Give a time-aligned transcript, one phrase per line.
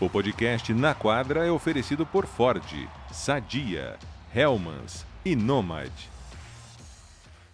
[0.00, 2.62] O podcast Na Quadra é oferecido por Ford,
[3.10, 3.96] Sadia,
[4.32, 5.90] Helmans e Nomad.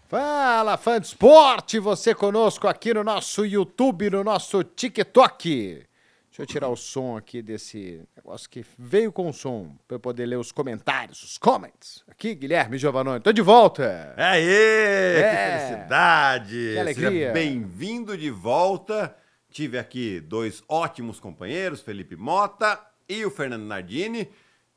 [0.06, 1.79] Fala, fã de esporte!
[1.79, 5.87] Você conosco aqui no nosso YouTube, no nosso TikTok.
[6.29, 10.01] Deixa eu tirar o som aqui desse negócio que veio com o som para eu
[10.01, 12.04] poder ler os comentários, os comments.
[12.06, 14.13] Aqui, Guilherme Giovanoni, tô de volta.
[14.19, 15.17] Aê!
[15.17, 15.22] É.
[15.22, 16.73] Que felicidade!
[16.74, 17.11] Que alegria.
[17.11, 19.17] Seja bem-vindo de volta.
[19.55, 22.77] Tive aqui dois ótimos companheiros, Felipe Mota
[23.09, 24.29] e o Fernando Nardini.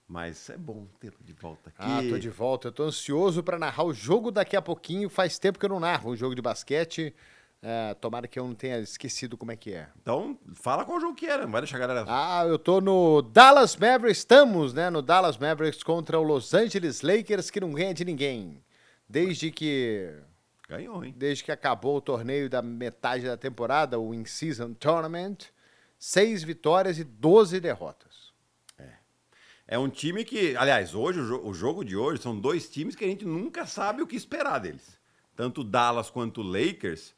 [0.08, 1.80] Mas é bom tê-lo de volta aqui.
[1.80, 2.68] Ah, tô de volta.
[2.68, 5.10] Eu tô ansioso para narrar o jogo daqui a pouquinho.
[5.10, 7.12] Faz tempo que eu não narro um jogo de basquete.
[7.60, 9.88] É, tomara que eu não tenha esquecido como é que é.
[10.00, 11.46] Então, fala qual jogo que era.
[11.46, 12.06] Não vai deixar a galera.
[12.08, 17.02] Ah, eu tô no Dallas Mavericks, estamos, né, no Dallas Mavericks contra o Los Angeles
[17.02, 18.64] Lakers, que não ganha de ninguém.
[19.10, 20.22] Desde que
[20.68, 21.14] Ganhou, hein?
[21.16, 25.38] desde que acabou o torneio da metade da temporada, o In-Season Tournament,
[25.98, 28.28] seis vitórias e 12 derrotas.
[29.70, 32.96] É um time que, aliás, hoje, o, jo- o jogo de hoje, são dois times
[32.96, 34.98] que a gente nunca sabe o que esperar deles.
[35.36, 37.14] Tanto o Dallas quanto o Lakers,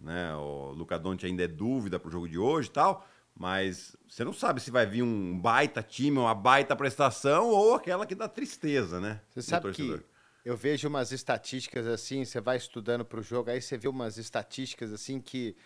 [0.00, 0.34] né?
[0.34, 4.32] O Luca Doncic ainda é dúvida pro jogo de hoje e tal, mas você não
[4.32, 9.00] sabe se vai vir um baita time, uma baita prestação ou aquela que dá tristeza,
[9.00, 9.20] né?
[9.30, 9.98] Você sabe torcedor.
[10.00, 10.04] que
[10.44, 14.18] eu vejo umas estatísticas assim, você vai estudando para o jogo, aí você vê umas
[14.18, 15.56] estatísticas assim que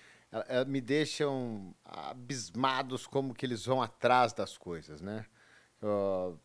[0.66, 5.24] me deixam abismados como que eles vão atrás das coisas, né?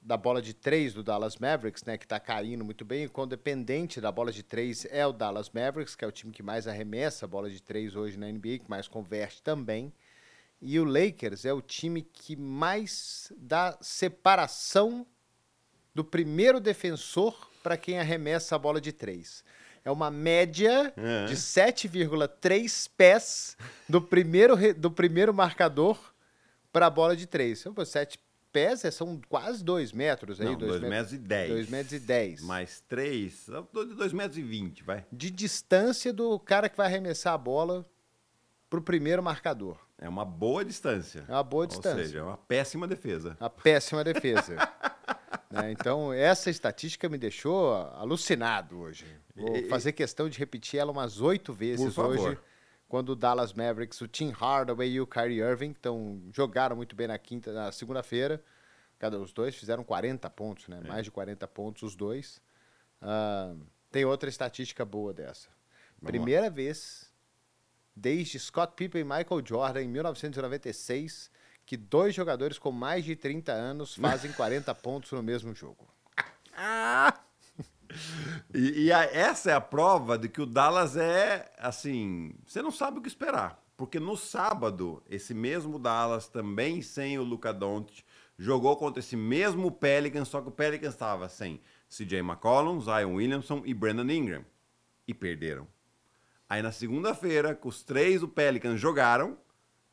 [0.02, 4.00] Da bola de três do Dallas Mavericks, né, que está caindo muito bem, o condependente
[4.00, 7.26] da bola de três é o Dallas Mavericks, que é o time que mais arremessa
[7.26, 9.92] a bola de três hoje na NBA, que mais converte também.
[10.62, 15.08] E o Lakers é o time que mais dá separação
[15.96, 19.44] do primeiro defensor para quem arremessa a bola de três.
[19.84, 21.26] É uma média É.
[21.26, 23.58] de 7,3 pés
[23.90, 25.98] do primeiro, do primeiro marcador
[26.72, 27.62] para a bola de três.
[27.62, 28.20] Então, pô, 7
[28.52, 30.46] pés é- são quase 2 metros aí.
[30.48, 31.50] Não, 2 met- metros e 10.
[31.50, 32.42] 2 metros e 10.
[32.42, 35.06] Mais 3, 2 metros e 20, vai.
[35.12, 37.86] De distância do cara que vai arremessar a bola
[38.70, 39.78] para o primeiro marcador.
[39.98, 41.24] É uma boa distância.
[41.28, 41.98] É uma boa distância.
[42.00, 43.38] Ou seja, é uma péssima defesa.
[43.40, 44.56] A péssima defesa.
[45.52, 49.06] Né, Então, essa estatística me deixou alucinado hoje.
[49.36, 52.38] Vou E- fazer questão de repetir ela umas oito vezes hoje,
[52.88, 57.08] quando o Dallas Mavericks, o Tim Hardaway e o Kyrie Irving então, jogaram muito bem
[57.08, 58.44] na quinta, na segunda-feira.
[59.00, 60.80] Cada os dois fizeram 40 pontos, né?
[60.88, 62.40] Mais de 40 pontos os dois.
[63.02, 63.56] Ah,
[63.90, 65.50] tem outra estatística boa dessa.
[65.50, 66.08] lá.
[66.08, 67.12] Primeira vez
[67.96, 71.32] desde Scott Pippen e Michael Jordan em 1996
[71.66, 75.88] que dois jogadores com mais de 30 anos fazem 40 pontos no mesmo jogo.
[78.54, 82.34] E, e a- essa é a prova de que o Dallas é assim.
[82.46, 83.60] Você não sabe o que esperar.
[83.76, 88.04] Porque no sábado, esse mesmo Dallas, também sem o Luca Doncic,
[88.38, 93.64] jogou contra esse mesmo Pelicans, só que o Pelicans estava sem CJ McCollum, Zion Williamson
[93.66, 94.46] e Brandon Ingram.
[95.08, 95.68] E perderam.
[96.48, 99.38] Aí na segunda-feira, que os três do Pelicans jogaram,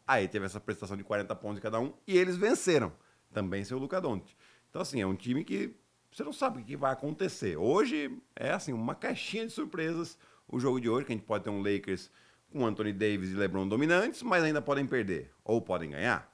[0.09, 2.93] aí teve essa prestação de 40 pontos cada um e eles venceram.
[3.33, 4.35] Também sem o Luca Doncic.
[4.71, 5.77] Então, assim, é um time que
[6.11, 7.59] você não sabe o que vai acontecer.
[7.59, 10.19] Hoje é, assim, uma caixinha de surpresas
[10.49, 12.11] o jogo de hoje, que a gente pode ter um Lakers
[12.51, 15.31] com Anthony Davis e LeBron dominantes, mas ainda podem perder.
[15.45, 16.33] Ou podem ganhar.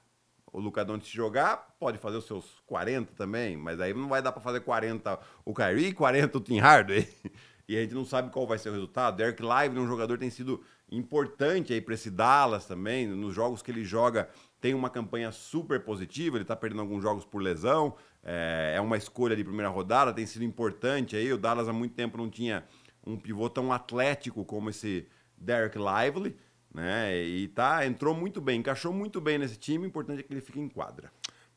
[0.51, 4.31] O Luca Doncic jogar, pode fazer os seus 40 também, mas aí não vai dar
[4.31, 7.07] para fazer 40 o Kyrie e 40 o Tim Hardaway.
[7.67, 9.17] E a gente não sabe qual vai ser o resultado.
[9.17, 13.07] Derek Lively, um jogador tem sido importante aí para esse Dallas também.
[13.07, 14.29] Nos jogos que ele joga,
[14.61, 16.37] tem uma campanha super positiva.
[16.37, 17.95] Ele está perdendo alguns jogos por lesão.
[18.23, 21.31] É, é uma escolha de primeira rodada, tem sido importante aí.
[21.31, 22.63] O Dallas há muito tempo não tinha
[23.05, 25.07] um pivô tão atlético como esse
[25.37, 26.35] Derek Lively.
[26.73, 27.23] Né?
[27.23, 29.85] E tá, entrou muito bem, encaixou muito bem nesse time.
[29.85, 31.11] O importante é que ele fique em quadra.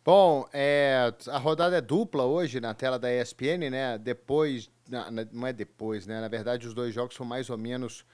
[0.04, 3.98] Bom, é, a rodada é dupla hoje na tela da ESPN, né?
[3.98, 4.70] Depois,
[5.30, 6.20] não é depois, né?
[6.20, 8.06] Na verdade, os dois jogos são mais ou menos,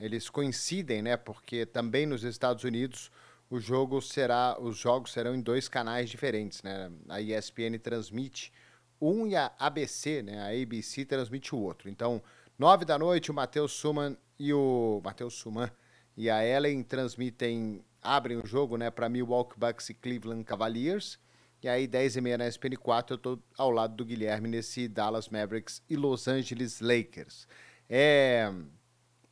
[0.00, 1.16] eles coincidem, né?
[1.16, 3.10] Porque também nos Estados Unidos
[3.50, 6.90] o jogo será, os jogos serão em dois canais diferentes, né?
[7.08, 8.52] A ESPN transmite
[9.00, 10.40] um e a ABC, né?
[10.40, 11.88] A ABC transmite o outro.
[11.88, 12.22] Então,
[12.58, 15.70] nove da noite, o Matheus Suman e o Matheus Suman
[16.16, 18.90] e a Ellen transmitem, abrem o jogo, né?
[18.90, 21.18] Para Milwaukee Bucks e Cleveland Cavaliers.
[21.62, 24.88] E aí, 10 e meia na SPN 4, eu tô ao lado do Guilherme nesse
[24.88, 27.46] Dallas Mavericks e Los Angeles Lakers.
[27.88, 28.50] É...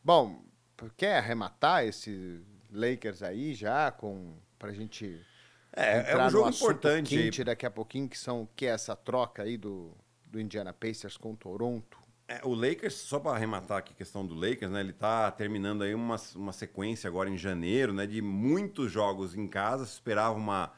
[0.04, 0.42] Bom,
[0.96, 2.40] quer arrematar esse
[2.70, 5.20] Lakers aí já com pra gente
[5.72, 7.08] É, é um jogo importante.
[7.16, 9.96] quente daqui a pouquinho que são que é essa troca aí do,
[10.26, 11.98] do Indiana Pacers com o Toronto.
[12.26, 14.80] É, o Lakers, só para arrematar aqui a questão do Lakers, né?
[14.80, 18.06] Ele tá terminando aí uma, uma sequência agora em janeiro, né?
[18.06, 19.86] De muitos jogos em casa.
[19.86, 20.70] Se esperava uma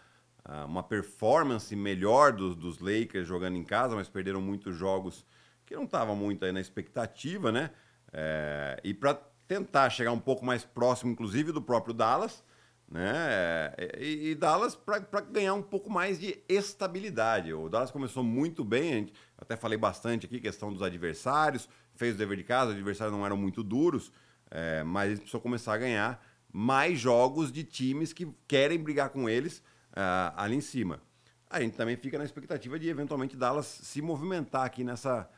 [0.49, 5.27] uh, uma performance melhor dos, dos Lakers jogando em casa, mas perderam muitos jogos
[5.67, 7.71] que não estavam muito aí na expectativa, né?
[8.13, 9.15] É, e para
[9.51, 12.45] tentar chegar um pouco mais próximo, inclusive, do próprio Dallas,
[12.89, 13.75] né?
[13.99, 17.53] E, e Dallas para ganhar um pouco mais de estabilidade.
[17.53, 22.19] O Dallas começou muito bem, gente, até falei bastante aqui, questão dos adversários, fez o
[22.19, 24.13] dever de casa, os adversários não eram muito duros,
[24.53, 29.29] é, mas eles precisam começar a ganhar mais jogos de times que querem brigar com
[29.29, 29.59] eles
[29.91, 31.03] uh, ali em cima.
[31.49, 35.29] A gente também fica na expectativa de eventualmente Dallas se movimentar aqui nessa,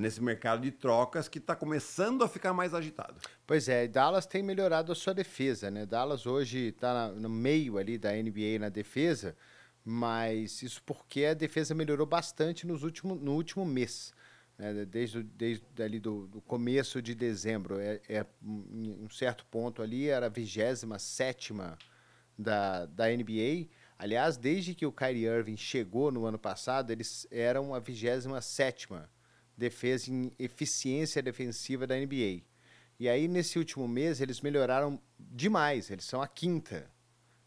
[0.00, 3.20] nesse mercado de trocas que está começando a ficar mais agitado.
[3.46, 5.86] Pois é, Dallas tem melhorado a sua defesa, né?
[5.86, 9.36] Dallas hoje está no meio ali da NBA na defesa,
[9.84, 14.12] mas isso porque a defesa melhorou bastante nos último, no último mês
[14.58, 17.78] né, desde, desde ali do, do, começo de dezembro.
[17.78, 21.52] É, é, um certo ponto ali era a 27
[22.38, 23.68] da, da NBA.
[23.98, 28.88] Aliás, desde que o Kyrie Irving chegou no ano passado, eles eram a 27
[29.56, 32.42] defesa em eficiência defensiva da NBA.
[32.98, 36.90] E aí, nesse último mês, eles melhoraram demais, eles são a quinta.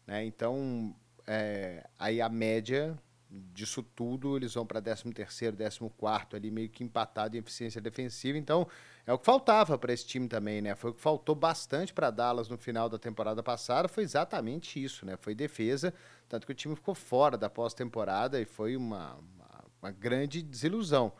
[0.06, 0.24] Né?
[0.24, 0.94] Então,
[1.26, 2.98] é, aí a média
[3.30, 5.90] disso tudo, eles vão para 13 terceiro, 14
[6.34, 8.36] ali meio que empatado em eficiência defensiva.
[8.36, 8.66] Então,
[9.06, 10.74] é o que faltava para esse time também, né?
[10.74, 15.06] Foi o que faltou bastante para Dallas no final da temporada passada, foi exatamente isso,
[15.06, 15.16] né?
[15.16, 15.94] Foi defesa,
[16.28, 21.12] tanto que o time ficou fora da pós-temporada e foi uma, uma, uma, grande desilusão.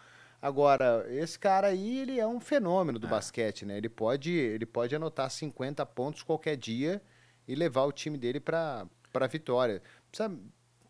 [0.42, 3.10] Agora, esse cara aí, ele é um fenômeno do é.
[3.10, 3.76] basquete, né?
[3.76, 7.02] Ele pode, ele pode anotar 50 pontos qualquer dia
[7.46, 9.82] e levar o time dele para a vitória.
[10.10, 10.38] Precisa,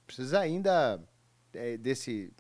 [0.06, 1.02] precisa ainda
[1.52, 2.32] é, desse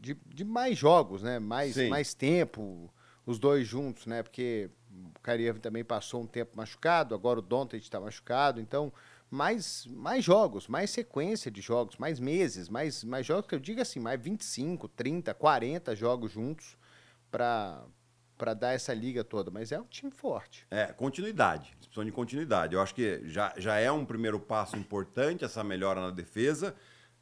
[0.00, 1.38] de, de, mais jogos, né?
[1.38, 2.92] Mais, mais tempo,
[3.24, 4.22] os dois juntos, né?
[4.22, 8.92] Porque o Kyrie também passou um tempo machucado, agora o Doncic está machucado, então
[9.32, 13.80] mais, mais jogos, mais sequência de jogos, mais meses, mais, mais jogos que eu digo
[13.80, 16.76] assim, mais 25, 30, 40 jogos juntos
[17.30, 17.82] para
[18.36, 20.66] para dar essa liga toda, mas é um time forte.
[20.68, 22.74] É, continuidade, eles precisam de continuidade.
[22.74, 26.74] Eu acho que já, já é um primeiro passo importante essa melhora na defesa.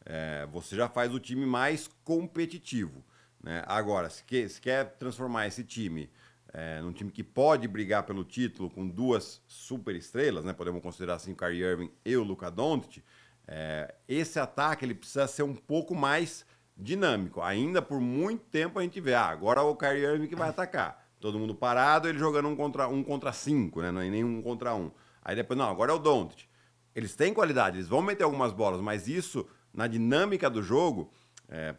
[0.06, 3.04] É, você já faz o time mais competitivo.
[3.42, 3.62] Né?
[3.66, 6.08] Agora, se se quer transformar esse time
[6.52, 10.52] é, num time que pode brigar pelo título com duas super estrelas, né?
[10.52, 13.02] podemos considerar assim o Kyrie Irving e o Luka Doncic,
[13.46, 16.44] é, esse ataque ele precisa ser um pouco mais
[16.76, 17.40] dinâmico.
[17.40, 20.48] Ainda por muito tempo a gente vê, ah, agora é o Kyrie Irving que vai
[20.48, 21.04] atacar.
[21.20, 23.90] Todo mundo parado, ele jogando um contra um contra cinco, né?
[23.90, 24.90] Não é nem um contra um.
[25.22, 26.48] Aí depois, não, agora é o Doncic.
[26.94, 31.12] Eles têm qualidade, eles vão meter algumas bolas, mas isso na dinâmica do jogo,
[31.48, 31.74] é,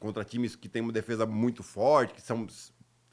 [0.00, 2.46] contra times que têm uma defesa muito forte, que, são,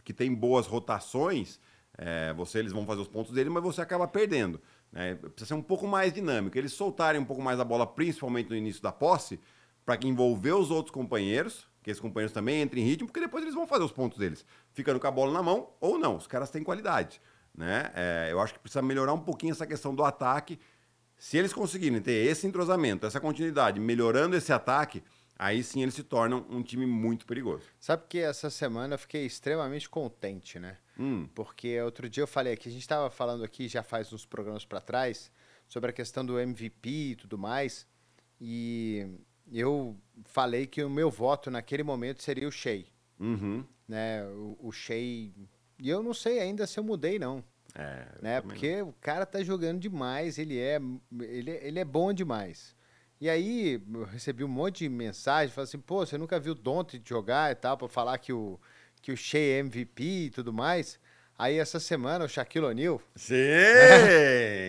[0.04, 1.60] que têm boas rotações,
[1.98, 4.60] é, você eles vão fazer os pontos dele, mas você acaba perdendo.
[4.92, 5.16] Né?
[5.16, 6.58] Precisa ser um pouco mais dinâmico.
[6.58, 9.40] Eles soltarem um pouco mais a bola, principalmente no início da posse,
[9.86, 13.56] para envolver os outros companheiros, que esses companheiros também entrem em ritmo, porque depois eles
[13.56, 16.16] vão fazer os pontos deles, ficando com a bola na mão ou não.
[16.16, 17.22] Os caras têm qualidade.
[17.56, 17.92] Né?
[17.94, 20.60] É, eu acho que precisa melhorar um pouquinho essa questão do ataque
[21.18, 25.02] se eles conseguirem ter esse entrosamento, essa continuidade, melhorando esse ataque,
[25.38, 27.64] aí sim eles se tornam um time muito perigoso.
[27.80, 30.78] Sabe que essa semana eu fiquei extremamente contente, né?
[30.98, 31.28] Hum.
[31.34, 34.66] Porque outro dia eu falei aqui, a gente estava falando aqui já faz uns programas
[34.66, 35.32] para trás
[35.68, 37.88] sobre a questão do MVP e tudo mais,
[38.40, 39.08] e
[39.52, 42.86] eu falei que o meu voto naquele momento seria o Shea.
[43.20, 43.66] Uhum.
[43.88, 44.24] Né?
[44.26, 45.32] O, o Shea.
[45.80, 47.44] E eu não sei ainda se eu mudei, não.
[47.76, 48.42] É, né?
[48.42, 48.90] Porque não.
[48.90, 50.80] o cara tá jogando demais, ele é,
[51.22, 52.76] ele, ele é bom demais.
[53.24, 57.02] E aí eu recebi um monte de mensagem, falando assim, pô, você nunca viu Dante
[57.08, 58.60] jogar e tal, para falar que o,
[59.02, 61.00] que o Shea é MVP e tudo mais.
[61.40, 63.02] Aí essa semana o Shaquille O'Neal...
[63.16, 63.36] Sim!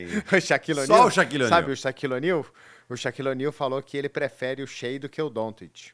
[0.32, 0.98] o Shaquille O'Neal...
[1.00, 1.60] Só o Shaquille O'Neal.
[1.60, 2.46] Sabe o Shaquille O'Neal?
[2.88, 5.90] O Shaquille O'Neal falou que ele prefere o Shea do que o Doncic.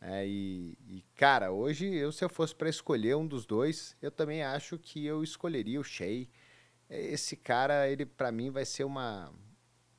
[0.00, 4.12] É, e, e, cara, hoje, eu se eu fosse para escolher um dos dois, eu
[4.12, 6.28] também acho que eu escolheria o Shea.
[6.88, 9.32] Esse cara, ele para mim vai ser uma,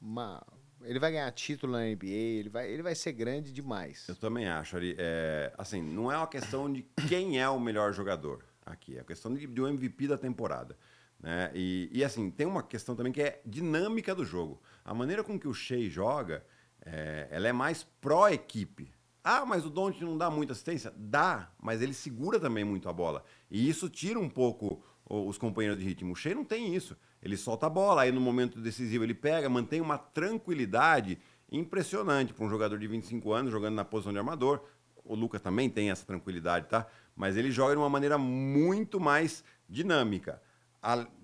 [0.01, 0.41] uma.
[0.83, 4.07] Ele vai ganhar título na NBA, ele vai, ele vai ser grande demais.
[4.07, 4.77] Eu também acho.
[4.97, 9.03] É, assim, não é uma questão de quem é o melhor jogador aqui, é a
[9.03, 10.77] questão de, de um MVP da temporada.
[11.19, 11.51] Né?
[11.53, 14.61] E, e, assim, tem uma questão também que é dinâmica do jogo.
[14.83, 16.43] A maneira com que o Shea joga,
[16.83, 18.91] é, ela é mais pró-equipe.
[19.23, 20.91] Ah, mas o Don't não dá muita assistência?
[20.97, 23.23] Dá, mas ele segura também muito a bola.
[23.51, 26.13] E isso tira um pouco os companheiros de ritmo.
[26.13, 26.95] O Shea não tem isso.
[27.21, 31.19] Ele solta a bola, aí no momento decisivo ele pega, mantém uma tranquilidade
[31.51, 34.63] impressionante para um jogador de 25 anos jogando na posição de armador.
[35.03, 36.87] O Lucas também tem essa tranquilidade, tá?
[37.15, 40.41] Mas ele joga de uma maneira muito mais dinâmica.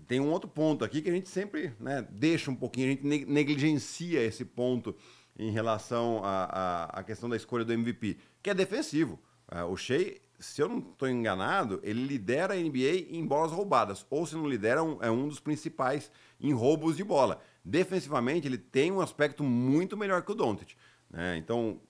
[0.05, 3.25] Tem um outro ponto aqui que a gente sempre né, deixa um pouquinho, a gente
[3.25, 4.95] negligencia esse ponto
[5.39, 9.19] em relação à questão da escolha do MVP, que é defensivo.
[9.49, 14.05] Uh, o Shea, se eu não estou enganado, ele lidera a NBA em bolas roubadas,
[14.09, 17.41] ou se não lidera, um, é um dos principais em roubos de bola.
[17.63, 20.75] Defensivamente, ele tem um aspecto muito melhor que o Doncic.
[21.09, 21.37] Né?
[21.37, 21.81] Então,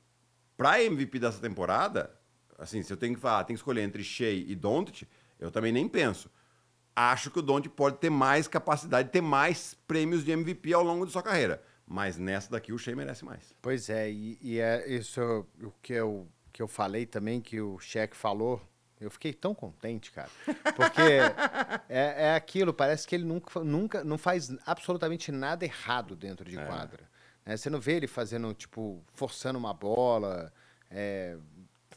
[0.56, 2.12] para MVP dessa temporada,
[2.58, 5.08] assim, se eu tenho que falar, tenho que escolher entre Shea e Doncic,
[5.40, 6.32] eu também nem penso.
[6.96, 11.06] Acho que o Doncic pode ter mais capacidade, ter mais prêmios de MVP ao longo
[11.06, 11.62] de sua carreira.
[11.86, 13.56] Mas nessa daqui o Shea merece mais.
[13.62, 16.28] Pois é, e, e é isso o que eu,
[16.58, 18.60] que eu falei também, que o Shaq falou.
[19.00, 20.28] Eu fiquei tão contente, cara.
[20.76, 21.04] Porque
[21.88, 26.58] é, é aquilo, parece que ele nunca, nunca não faz absolutamente nada errado dentro de
[26.58, 26.66] é.
[26.66, 27.08] quadra.
[27.46, 30.52] É, você não vê ele fazendo, tipo, forçando uma bola,
[30.90, 31.38] é,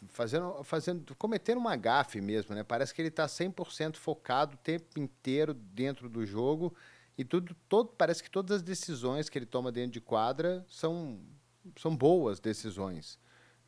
[0.08, 2.62] fazendo, fazendo, cometendo uma gafe mesmo, né?
[2.62, 6.76] Parece que ele está 100% focado o tempo inteiro dentro do jogo
[7.16, 11.18] e tudo, todo, parece que todas as decisões que ele toma dentro de quadra são,
[11.78, 13.18] são boas decisões.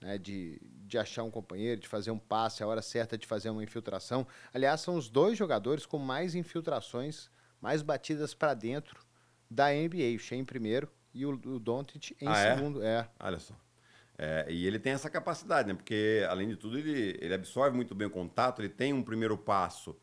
[0.03, 3.51] Né, de, de achar um companheiro, de fazer um passe, a hora certa de fazer
[3.51, 4.27] uma infiltração.
[4.53, 7.31] Aliás, são os dois jogadores com mais infiltrações,
[7.61, 9.01] mais batidas para dentro
[9.49, 10.17] da NBA.
[10.17, 12.57] O Shea em primeiro e o, o Doncic em ah, é?
[12.57, 12.83] segundo.
[12.83, 12.87] É?
[12.89, 13.09] é.
[13.21, 13.55] Olha só.
[14.19, 15.75] É, e ele tem essa capacidade, né?
[15.75, 19.37] Porque, além de tudo, ele, ele absorve muito bem o contato, ele tem um primeiro
[19.37, 19.97] passo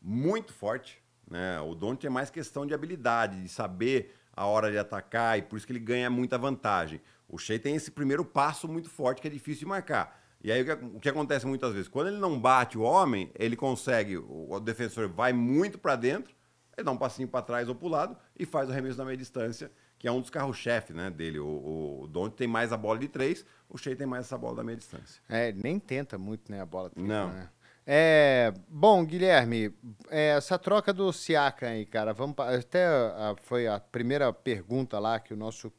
[0.00, 1.02] muito forte.
[1.30, 1.60] Né?
[1.60, 5.56] O Don't é mais questão de habilidade, de saber a hora de atacar, e por
[5.56, 7.00] isso que ele ganha muita vantagem.
[7.28, 10.22] O Shea tem esse primeiro passo muito forte que é difícil de marcar.
[10.42, 11.88] E aí o que, o que acontece muitas vezes?
[11.88, 16.34] Quando ele não bate o homem, ele consegue, o, o defensor vai muito para dentro,
[16.76, 19.04] ele dá um passinho para trás ou para o lado e faz o arremesso da
[19.04, 21.38] meia distância que é um dos carros-chefe né, dele.
[21.38, 24.56] O, o Don't tem mais a bola de três, o Shea tem mais essa bola
[24.56, 25.22] da meia distância.
[25.28, 26.90] É, nem tenta muito né, a bola.
[26.94, 27.32] Não.
[27.32, 27.48] Né?
[27.86, 29.72] É, bom, Guilherme,
[30.10, 35.20] é, essa troca do Siakam aí, cara, vamos até a, foi a primeira pergunta lá
[35.20, 35.72] que o nosso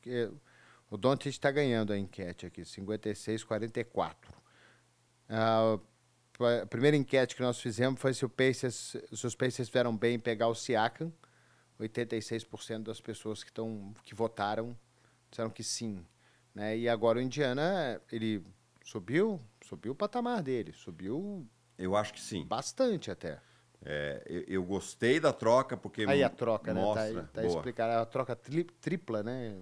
[0.89, 4.15] o Don't está ganhando a enquete aqui, 56-44.
[5.29, 5.79] A,
[6.63, 10.15] a primeira enquete que nós fizemos foi se, o Pacers, se os Pacers fizeram bem
[10.15, 11.11] em pegar o Siakam.
[11.79, 14.75] 86% das pessoas que, tão, que votaram
[15.29, 16.03] disseram que sim.
[16.55, 16.77] Né?
[16.77, 18.43] E agora o Indiana, ele
[18.83, 21.47] subiu, subiu o patamar dele, subiu...
[21.77, 22.43] Eu acho que sim.
[22.43, 23.39] Bastante até.
[23.85, 27.21] É, eu, eu, gostei da troca, porque Aí a troca, mostra, né?
[27.31, 29.55] Tá, tá explicado, a troca tri, tripla, né?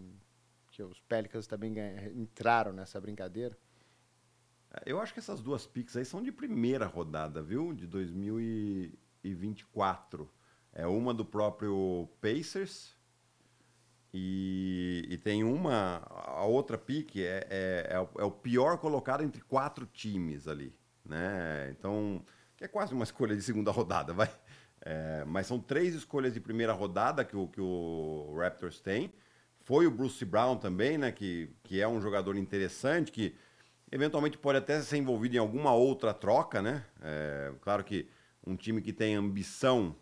[0.76, 1.74] Que os Pelicans também
[2.14, 3.58] entraram nessa brincadeira.
[4.70, 7.74] É, eu acho que essas duas picks aí são de primeira rodada, viu?
[7.74, 10.30] De 2024.
[10.74, 12.94] É uma do próprio Pacers.
[14.14, 19.40] E, e tem uma, a outra pique é, é, é, o, é, pior colocado entre
[19.42, 21.72] quatro times ali, né?
[21.72, 22.22] Então,
[22.58, 24.30] que é quase uma escolha de segunda rodada, vai.
[24.82, 29.14] É, mas são três escolhas de primeira rodada que o, que o Raptors tem.
[29.66, 31.12] Foi o Bruce Brown também, né?
[31.12, 33.36] Que, que é um jogador interessante, que
[33.92, 36.86] eventualmente pode até ser envolvido em alguma outra troca, né?
[37.02, 38.08] É, claro que
[38.46, 39.96] um time que tem ambição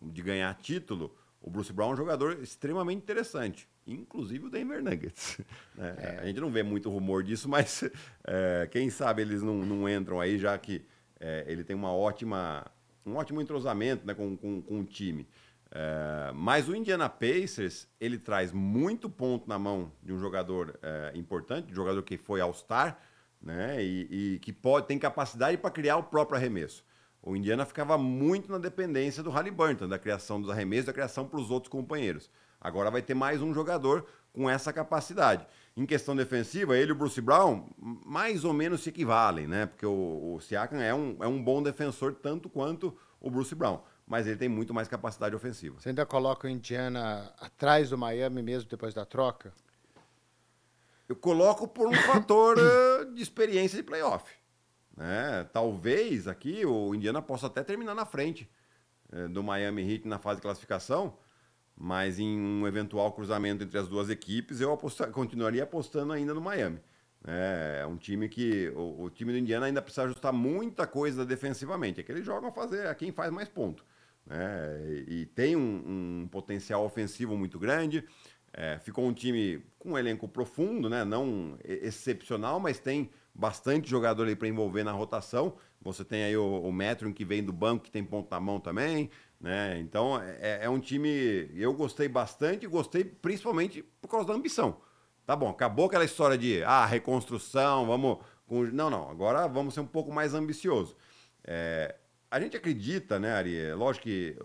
[0.00, 3.66] de ganhar título, o Bruce Brown é um jogador extremamente interessante.
[3.86, 5.40] Inclusive o Denver Nuggets.
[5.74, 5.96] Né?
[5.98, 6.18] É.
[6.20, 7.84] A gente não vê muito rumor disso, mas
[8.24, 10.84] é, quem sabe eles não, não, entram aí, já que
[11.18, 12.66] é, ele tem uma ótima,
[13.06, 15.26] um ótimo entrosamento né, com, com, com o time.
[15.70, 21.12] É, mas o Indiana Pacers, ele traz muito ponto na mão de um jogador é,
[21.14, 22.98] importante, um jogador que foi All-Star,
[23.40, 26.84] né, e, e, que pode, tem capacidade para criar o próprio arremesso.
[27.22, 31.38] O Indiana ficava muito na dependência do Halliburton, da criação dos arremessos, da criação para
[31.38, 32.30] os outros companheiros.
[32.60, 35.46] Agora vai ter mais um jogador com essa capacidade.
[35.76, 39.66] Em questão defensiva, ele e o Bruce Brown mais ou menos se equivalem, né?
[39.66, 43.80] Porque o, o Siakam é um, é um bom defensor tanto quanto o Bruce Brown,
[44.08, 45.78] mas ele tem muito mais capacidade ofensiva.
[45.78, 49.52] Você ainda coloca o Indiana atrás do Miami mesmo depois da troca?
[51.06, 54.34] Eu coloco por um fator eh, de experiência de playoff.
[54.96, 55.46] Né?
[55.52, 58.50] Talvez aqui o Indiana possa até terminar na frente
[59.12, 61.16] é, do Miami Heat na fase de classificação,
[61.76, 64.76] mas em um eventual cruzamento entre as duas equipes, eu
[65.12, 66.80] continuaria apostando ainda no Miami.
[67.26, 71.24] É, é um time que o, o, time do Indiana ainda precisa ajustar muita coisa
[71.26, 72.00] defensivamente.
[72.00, 73.84] É que eles jogam a fazer a quem faz mais ponto.
[74.28, 75.04] Né?
[75.08, 78.04] E, tem um, um, potencial ofensivo muito grande.
[78.52, 81.04] É, ficou um time com um elenco profundo, né?
[81.04, 85.54] não excepcional, mas tem bastante jogador aí para envolver na rotação.
[85.80, 88.58] Você tem aí o, o Metron que vem do banco, que tem ponto na mão
[88.58, 89.78] também, né?
[89.78, 91.48] Então é, é um time.
[91.54, 94.80] Eu gostei bastante, gostei principalmente por causa da ambição.
[95.24, 98.18] Tá bom, acabou aquela história de ah, reconstrução, vamos.
[98.72, 100.96] Não, não, agora vamos ser um pouco mais ambicioso.
[101.44, 101.94] É,
[102.30, 103.56] a gente acredita, né, Ari?
[103.56, 104.36] É lógico que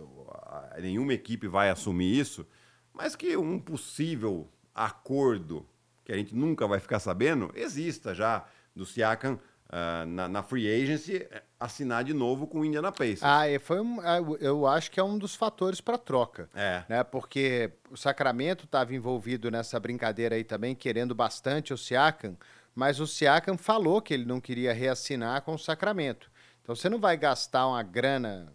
[0.82, 2.48] nenhuma equipe vai assumir isso,
[2.94, 5.68] mas que um possível acordo
[6.06, 10.68] que a gente nunca vai ficar sabendo, exista já do Siakam uh, na, na, free
[10.68, 13.24] agency eh, assinar de novo com o Indiana Pacers.
[13.24, 16.50] Ah, foi um, ah, eu acho que é um dos fatores para troca.
[16.54, 16.84] É.
[16.90, 17.04] Né?
[17.04, 22.36] Porque o Sacramento estava envolvido nessa brincadeira aí também, querendo bastante o Siakam,
[22.76, 26.33] mas o Siakam falou que ele não queria reassinar com o Sacramento.
[26.64, 28.52] Então você não vai gastar uma grana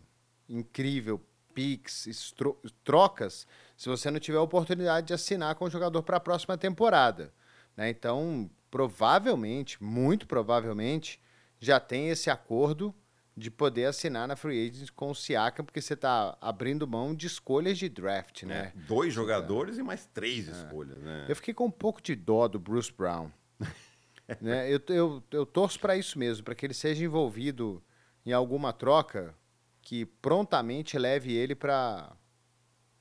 [0.49, 1.23] incrível,
[1.55, 2.35] pix,
[2.83, 3.47] trocas,
[3.77, 7.33] se você não tiver a oportunidade de assinar com o jogador para a próxima temporada.
[7.77, 7.91] Né?
[7.91, 11.21] Então, provavelmente, muito provavelmente,
[11.61, 12.95] já tem esse acordo
[13.37, 17.27] de poder assinar na Free Agents com o Siakam, porque você está abrindo mão de
[17.27, 18.73] escolhas de draft, né?
[18.75, 19.81] É, dois jogadores é.
[19.81, 20.53] e mais três é.
[20.53, 21.27] escolhas, né?
[21.29, 23.31] Eu fiquei com um pouco de dó do Bruce Brown.
[24.41, 24.69] né?
[24.73, 27.81] eu, eu, eu torço para isso mesmo, para que ele seja envolvido
[28.29, 29.35] em alguma troca
[29.81, 32.13] que prontamente leve ele para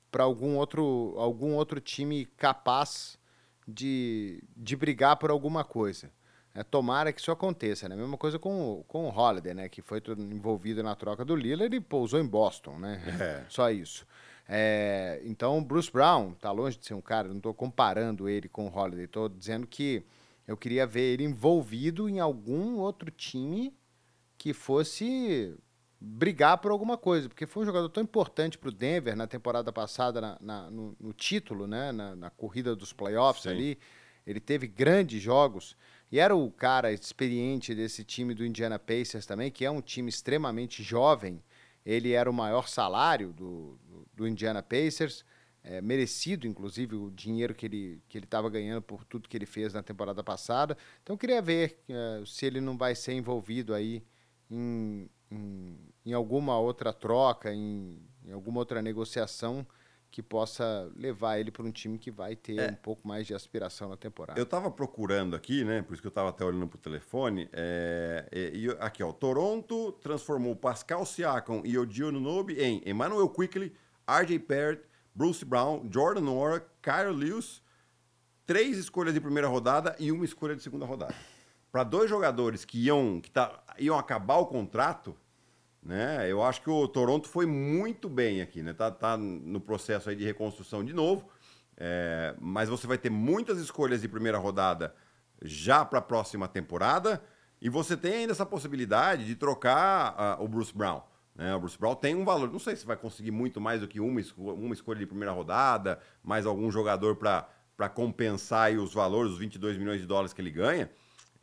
[0.09, 3.19] para algum outro algum outro time capaz
[3.67, 6.09] de, de brigar por alguma coisa.
[6.55, 7.95] É, tomara que isso aconteça, né?
[7.95, 9.69] Mesma coisa com, com o Holiday, né?
[9.69, 13.03] Que foi envolvido na troca do Lillard e pousou em Boston, né?
[13.19, 13.45] É.
[13.49, 14.07] Só isso.
[14.47, 18.65] É, então, Bruce Brown tá longe de ser um cara, não estou comparando ele com
[18.65, 20.05] o Holiday, estou dizendo que
[20.47, 23.75] eu queria ver ele envolvido em algum outro time
[24.37, 25.57] que fosse
[25.99, 29.71] brigar por alguma coisa, porque foi um jogador tão importante para o Denver na temporada
[29.71, 31.91] passada, na, na no, no, título, né?
[31.91, 33.49] Na, na, corrida dos playoffs Sim.
[33.49, 33.79] ali.
[34.25, 35.75] Ele teve grandes jogos
[36.11, 40.09] e era o cara experiente desse time do Indiana Pacers também, que é um time
[40.09, 41.41] extremamente jovem.
[41.85, 45.23] Ele era o maior salário do, do, do Indiana Pacers,
[45.63, 49.45] é, merecido, inclusive, o dinheiro que ele que ele estava ganhando por tudo que ele
[49.45, 50.77] fez na temporada passada.
[51.01, 54.03] Então, eu queria ver é, se ele não vai ser envolvido aí
[54.49, 59.65] em, em, em alguma outra troca, em, em, alguma outra negociação
[60.09, 62.71] que possa levar ele para um time que vai ter é.
[62.71, 64.39] um pouco mais de aspiração na temporada.
[64.39, 65.81] Eu estava procurando aqui, né?
[65.81, 67.49] Por isso que eu estava até olhando para o telefone.
[67.51, 73.73] É, e, aqui, ó, Toronto transformou Pascal Siakam e Odio Nobe em Emmanuel Quickly,
[74.07, 77.61] RJ Barrett, Bruce Brown, Jordan Nora, Kyle Lewis,
[78.45, 81.13] três escolhas de primeira rodada e uma escolha de segunda rodada
[81.77, 85.15] para dois jogadores que iam, que tá, iam acabar o contrato,
[85.83, 86.25] né?
[86.27, 88.73] Eu acho que o Toronto foi muito bem aqui, né?
[88.73, 91.29] Tá, tá no processo aí de reconstrução de novo,
[91.77, 94.95] é, mas você vai ter muitas escolhas de primeira rodada
[95.39, 97.21] já para a próxima temporada
[97.61, 101.03] e você tem ainda essa possibilidade de trocar uh, o Bruce Brown.
[101.35, 101.53] Né?
[101.53, 103.99] O Bruce Brown tem um valor, não sei se vai conseguir muito mais do que
[103.99, 109.77] uma, uma escolha de primeira rodada, mais algum jogador para compensar os valores, os 22
[109.77, 110.89] milhões de dólares que ele ganha.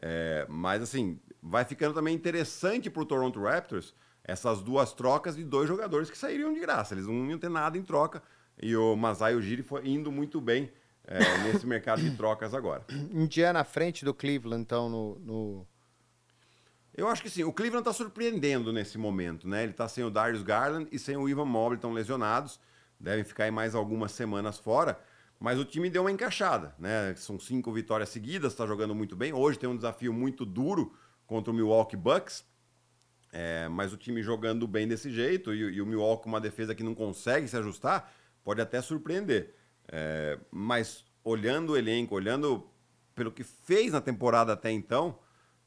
[0.00, 5.44] É, mas assim, vai ficando também interessante para o Toronto Raptors essas duas trocas de
[5.44, 6.94] dois jogadores que sairiam de graça.
[6.94, 8.22] Eles não iam ter nada em troca.
[8.61, 10.72] E o Masai Ujiri foi indo muito bem
[11.07, 12.85] é, nesse mercado de trocas agora.
[13.12, 15.66] Indiana à frente do Cleveland, então, no, no...
[16.96, 17.44] Eu acho que sim.
[17.44, 19.64] O Cleveland está surpreendendo nesse momento, né?
[19.64, 22.59] Ele está sem o Darius Garland e sem o Ivan Mobley, estão lesionados.
[22.98, 24.98] Devem ficar aí mais algumas semanas fora.
[25.44, 27.14] Mas o time deu uma encaixada, né?
[27.16, 29.35] São cinco vitórias seguidas, está jogando muito bem.
[29.35, 30.94] Hoje tem um desafio muito duro
[31.26, 32.46] contra o Milwaukee Bucks.
[33.30, 36.83] É, mas o time jogando bem desse jeito e, e, o Milwaukee uma defesa que
[36.83, 38.11] não consegue se ajustar,
[38.42, 39.54] pode até surpreender.
[39.87, 42.66] É, mas olhando o elenco, olhando
[43.14, 45.18] pelo que fez na temporada até então,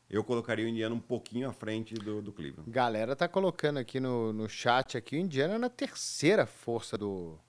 [0.09, 2.67] eu colocaria o Indiana um pouquinho à frente do, do Cleveland.
[2.67, 7.39] Galera tá colocando aqui no, no chat aqui o Indiana na terceira força do,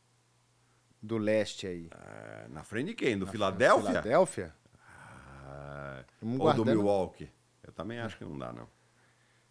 [1.03, 1.89] do leste aí?
[1.93, 3.19] É, na frente de quem?
[3.19, 3.89] Do na Filadélfia?
[3.89, 4.55] Filadélfia?
[5.45, 7.31] Ah, ou do Milwaukee?
[7.63, 8.69] Eu também acho que não dá, não.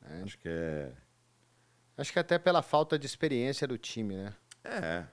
[0.09, 0.23] É.
[0.23, 0.91] Acho que é.
[1.97, 4.35] Acho que até pela falta de experiência do time, né?
[4.63, 5.05] É.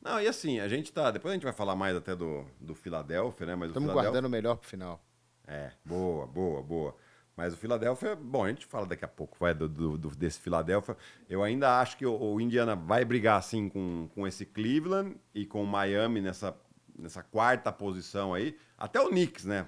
[0.00, 1.10] Não, e assim, a gente tá.
[1.10, 3.54] Depois a gente vai falar mais até do, do Filadélfia, né?
[3.54, 4.10] Mas Estamos Philadelphia...
[4.10, 5.04] guardando o melhor pro final.
[5.46, 6.96] É, boa, boa, boa.
[7.36, 10.96] Mas o Philadelphia, bom, a gente fala daqui a pouco vai do, do, desse Philadelphia.
[11.28, 15.46] Eu ainda acho que o, o, Indiana vai brigar assim com, com esse Cleveland e
[15.46, 16.54] com o Miami nessa,
[16.98, 18.56] nessa quarta posição aí.
[18.76, 19.66] Até o Knicks, né?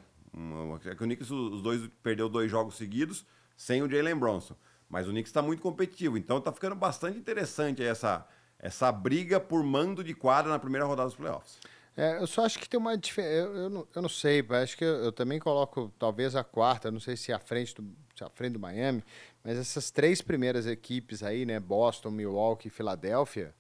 [0.85, 3.25] É que o Knicks, os dois perdeu dois jogos seguidos
[3.57, 4.57] sem o Jalen Bronson.
[4.89, 8.27] Mas o Knicks está muito competitivo, então está ficando bastante interessante essa,
[8.59, 11.59] essa briga por mando de quadra na primeira rodada dos playoffs.
[11.97, 13.33] É, eu só acho que tem uma diferença.
[13.33, 16.91] Eu, eu, não, eu não sei, acho que eu, eu, também coloco talvez a quarta,
[16.91, 17.83] não sei se é a frente do,
[18.17, 19.03] se é a frente do Miami,
[19.45, 21.61] mas essas três primeiras equipes aí, né?
[21.61, 23.55] Boston, Milwaukee e Filadélfia,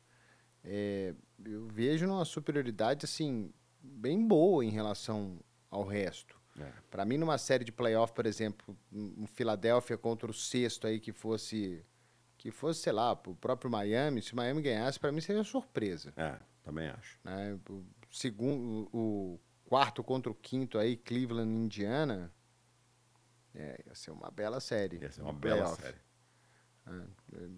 [0.64, 5.38] é, eu vejo uma superioridade assim, bem boa em relação
[5.70, 6.36] ao resto.
[6.58, 6.72] É.
[6.90, 11.12] Para mim, numa série de playoff, por exemplo, um Filadélfia contra o sexto aí que
[11.12, 11.84] fosse.
[12.38, 16.12] Que fosse, sei lá, o próprio Miami, se o Miami ganhasse, para mim seria surpresa.
[16.14, 17.18] É, também acho.
[17.24, 17.58] Né?
[18.14, 22.32] Segundo o quarto contra o quinto aí, Cleveland Indiana,
[23.52, 24.98] é, ia ser uma bela série.
[24.98, 25.82] Ia ser uma bela playoff.
[25.82, 25.98] série.
[26.86, 27.48] É,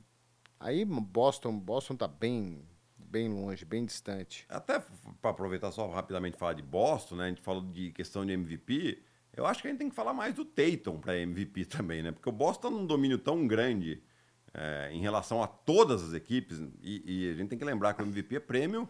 [0.59, 2.67] Aí Boston, Boston tá bem,
[2.97, 4.47] bem longe, bem distante.
[4.49, 4.83] Até
[5.21, 7.27] para aproveitar só rapidamente falar de Boston, né?
[7.27, 9.03] A gente falou de questão de MVP.
[9.35, 12.13] Eu acho que a gente tem que falar mais do Tatum para MVP também, né?
[12.13, 14.03] Porque o Boston tem um domínio tão grande
[14.55, 18.03] é, em relação a todas as equipes e, e, a gente tem que lembrar que
[18.03, 18.89] o MVP é prêmio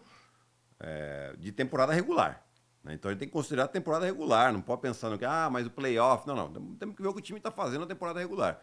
[0.79, 2.43] é, de temporada regular.
[2.83, 2.93] Né?
[2.93, 4.53] Então a gente tem que considerar a temporada regular.
[4.53, 6.27] Não pode pensar no que ah, mas o playoff.
[6.27, 6.75] Não, não.
[6.75, 8.61] Temos que ver o que o time está fazendo na temporada regular.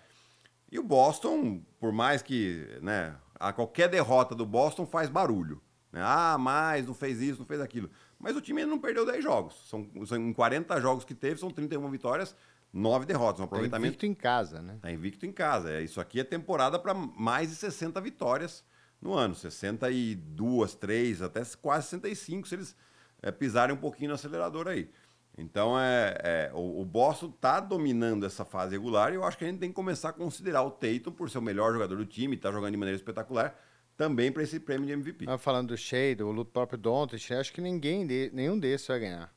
[0.70, 5.62] E o Boston, por mais que né, a qualquer derrota do Boston faz barulho.
[5.92, 6.00] Né?
[6.02, 7.90] Ah, mas não fez isso, não fez aquilo.
[8.18, 9.68] Mas o time ainda não perdeu 10 jogos.
[9.68, 12.34] São, são em 40 jogos que teve, são 31 vitórias,
[12.72, 13.40] 9 derrotas.
[13.40, 13.82] Um aproveitamento.
[13.82, 14.78] Tá invicto em casa, né?
[14.80, 15.70] Tá invicto em casa.
[15.70, 18.64] É, isso aqui é temporada para mais de 60 vitórias
[19.04, 19.34] no ano.
[19.34, 22.76] 62, 3, até quase 65 se eles
[23.22, 24.90] é, pisarem um pouquinho no acelerador aí.
[25.36, 29.44] Então, é, é o, o, Boston está dominando essa fase regular e eu acho que
[29.44, 32.06] a gente tem que começar a considerar o Tatum, por ser o melhor jogador do
[32.06, 33.58] time, está jogando de maneira espetacular,
[33.96, 35.26] também para esse prêmio de MVP.
[35.26, 39.34] Mas falando do Shea, do próprio Doncic, acho que ninguém, de, nenhum desses vai ganhar.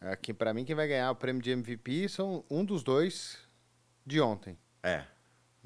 [0.00, 3.38] Aqui, para mim, quem vai ganhar o prêmio de MVP são um dos dois
[4.06, 4.58] de ontem.
[4.82, 5.04] É.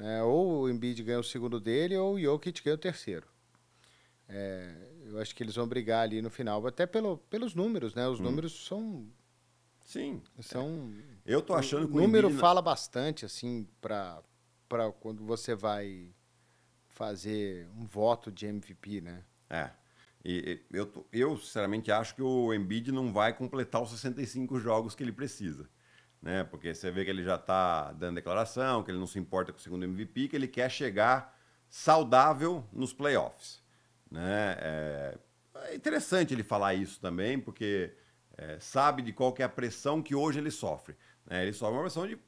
[0.01, 0.23] Né?
[0.23, 3.27] Ou o Embiid ganha o segundo dele, ou o Jokic ganha o terceiro.
[4.27, 8.09] É, eu acho que eles vão brigar ali no final, até pelo, pelos números, né?
[8.09, 8.23] Os hum.
[8.23, 9.07] números são
[9.85, 10.23] Sim.
[10.41, 10.95] São,
[11.27, 12.41] eu tô achando que o número Embiid...
[12.41, 14.23] fala bastante, assim, para
[15.01, 16.15] quando você vai
[16.87, 19.25] fazer um voto de MVP, né?
[19.51, 19.71] É.
[20.25, 25.03] E, eu, eu, sinceramente, acho que o Embiid não vai completar os 65 jogos que
[25.03, 25.69] ele precisa.
[26.21, 26.45] Né?
[26.45, 29.59] Porque você vê que ele já está dando declaração, que ele não se importa com
[29.59, 31.37] o segundo MVP, que ele quer chegar
[31.69, 33.63] saudável nos playoffs.
[34.11, 34.57] Né?
[34.59, 35.19] É,
[35.67, 37.95] é interessante ele falar isso também, porque
[38.37, 40.97] é, sabe de qual que é a pressão que hoje ele sofre.
[41.27, 41.43] Né?
[41.43, 42.19] Ele sofre uma pressão de,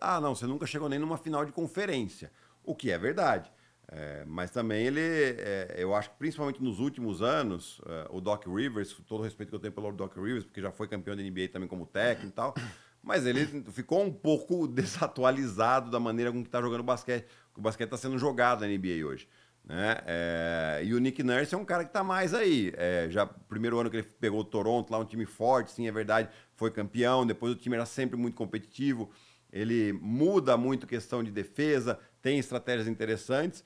[0.00, 2.30] ah, não, você nunca chegou nem numa final de conferência,
[2.62, 3.50] o que é verdade.
[3.88, 8.46] É, mas também ele, é, eu acho que principalmente nos últimos anos, é, o Doc
[8.46, 11.22] Rivers, todo o respeito que eu tenho pelo Doc Rivers, porque já foi campeão da
[11.22, 12.54] NBA também como técnico e tal,
[13.04, 17.26] mas ele ficou um pouco desatualizado da maneira com que está jogando basquete.
[17.56, 19.28] O basquete está sendo jogado na NBA hoje.
[19.62, 19.96] Né?
[20.06, 22.72] É, e o Nick Nurse é um cara que está mais aí.
[22.76, 25.92] É, já primeiro ano que ele pegou o Toronto, lá um time forte, sim, é
[25.92, 27.26] verdade, foi campeão.
[27.26, 29.10] Depois o time era sempre muito competitivo.
[29.52, 33.62] Ele muda muito questão de defesa, tem estratégias interessantes.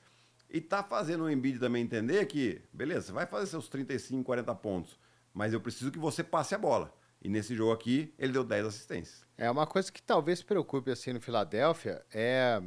[0.49, 4.55] E está fazendo o Embiid também entender que, beleza, você vai fazer seus 35, 40
[4.55, 4.99] pontos,
[5.33, 6.93] mas eu preciso que você passe a bola.
[7.21, 9.25] E nesse jogo aqui, ele deu 10 assistências.
[9.37, 12.61] É uma coisa que talvez preocupe assim no Filadélfia é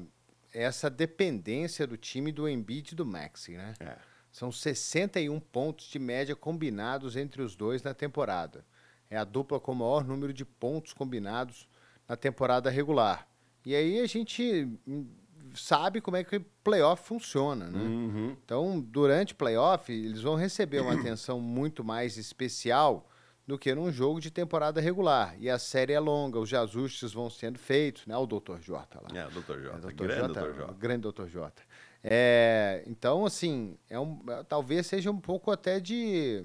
[0.52, 3.74] essa dependência do time do Embiid e do Maxi, né?
[3.80, 3.96] É.
[4.30, 8.64] São 61 pontos de média combinados entre os dois na temporada.
[9.10, 11.68] É a dupla com o maior número de pontos combinados
[12.08, 13.28] na temporada regular.
[13.64, 15.06] E aí a gente hum,
[15.54, 17.78] sabe como é que o playoff funciona, né?
[17.78, 18.36] Uhum.
[18.44, 23.08] Então, durante o playoff, eles vão receber uma atenção muito mais especial
[23.46, 25.34] do que num jogo de temporada regular.
[25.38, 28.16] E a série é longa, os ajustes vão sendo feitos, né?
[28.16, 28.58] O Dr.
[28.60, 29.08] J lá.
[29.18, 29.60] É, o Dr.
[29.60, 29.68] J.
[29.68, 29.92] É, Dr.
[29.92, 30.52] grande Dr.
[30.52, 30.74] J.
[30.74, 31.26] grande Dr.
[31.26, 31.62] J.
[32.04, 36.44] É, então, assim, é um, talvez seja um pouco até de,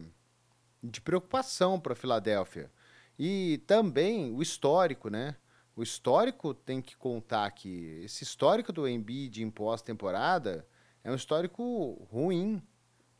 [0.84, 2.72] de preocupação para a Filadélfia.
[3.18, 5.36] E também o histórico, né?
[5.76, 10.68] O histórico tem que contar que esse histórico do Embiid em pós-temporada
[11.04, 12.62] é um histórico ruim.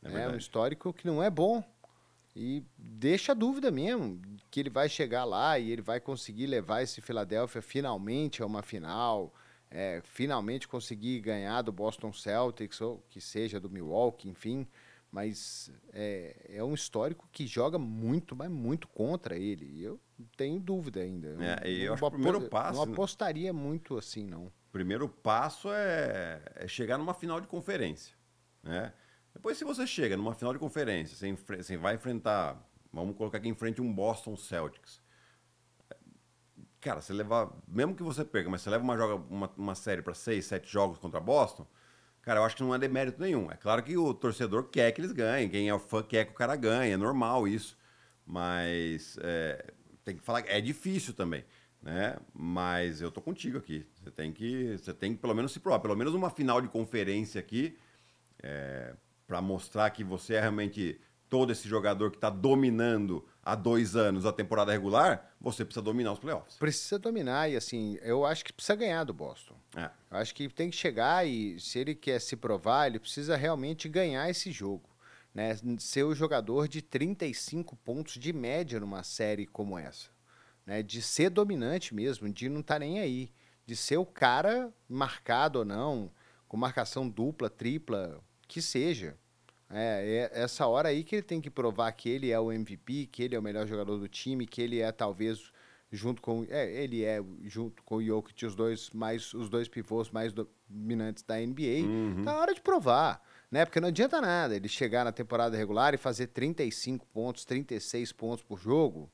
[0.02, 0.28] É, né?
[0.28, 1.62] um histórico que não é bom.
[2.34, 6.82] E deixa a dúvida mesmo que ele vai chegar lá e ele vai conseguir levar
[6.82, 9.34] esse Philadelphia finalmente a uma final,
[9.70, 14.66] é, finalmente conseguir ganhar do Boston Celtics ou que seja do Milwaukee, enfim.
[15.10, 19.64] Mas é, é um histórico que joga muito, mas muito contra ele.
[19.64, 19.98] E eu
[20.36, 21.28] tenho dúvida ainda.
[21.40, 22.84] É, eu, eu acho que o primeiro passo.
[22.84, 24.46] Não apostaria muito assim, não.
[24.46, 28.14] O primeiro passo é, é chegar numa final de conferência.
[28.62, 28.92] Né?
[29.38, 32.60] Depois, se você chega numa final de conferência, você, você vai enfrentar,
[32.92, 35.00] vamos colocar aqui em frente um Boston Celtics.
[36.80, 40.02] Cara, você leva, mesmo que você perca, mas você leva uma, joga, uma, uma série
[40.02, 41.64] para seis, sete jogos contra Boston,
[42.20, 43.48] cara, eu acho que não é demérito nenhum.
[43.48, 46.32] É claro que o torcedor quer que eles ganhem, quem é o fã quer que
[46.32, 47.78] o cara ganhe, é normal isso.
[48.26, 49.72] Mas é,
[50.04, 51.44] tem que falar, é difícil também,
[51.80, 52.16] né?
[52.34, 53.86] Mas eu tô contigo aqui.
[53.94, 56.66] Você tem que, você tem que pelo menos se provar, pelo menos uma final de
[56.66, 57.78] conferência aqui.
[58.42, 58.96] É,
[59.28, 64.24] para mostrar que você é realmente todo esse jogador que está dominando há dois anos
[64.24, 66.56] a temporada regular, você precisa dominar os playoffs.
[66.56, 69.54] Precisa dominar e assim, eu acho que precisa ganhar do Boston.
[69.76, 69.90] É.
[70.10, 73.86] Eu acho que tem que chegar e se ele quer se provar, ele precisa realmente
[73.86, 74.88] ganhar esse jogo.
[75.34, 80.08] né, ser o jogador de 35 pontos de média numa série como essa.
[80.64, 83.30] Né, de ser dominante mesmo, de não estar tá nem aí.
[83.66, 86.10] De ser o cara marcado ou não,
[86.48, 89.16] com marcação dupla, tripla, que seja.
[89.70, 93.06] É, é essa hora aí que ele tem que provar que ele é o MVP,
[93.12, 95.52] que ele é o melhor jogador do time, que ele é talvez
[95.90, 100.10] junto com é, ele é junto com o Jokic os dois mais os dois pivôs
[100.10, 101.86] mais dominantes da NBA.
[101.86, 102.24] Uhum.
[102.24, 103.64] Tá hora de provar, né?
[103.64, 108.42] Porque não adianta nada ele chegar na temporada regular e fazer 35 pontos, 36 pontos
[108.42, 109.10] por jogo,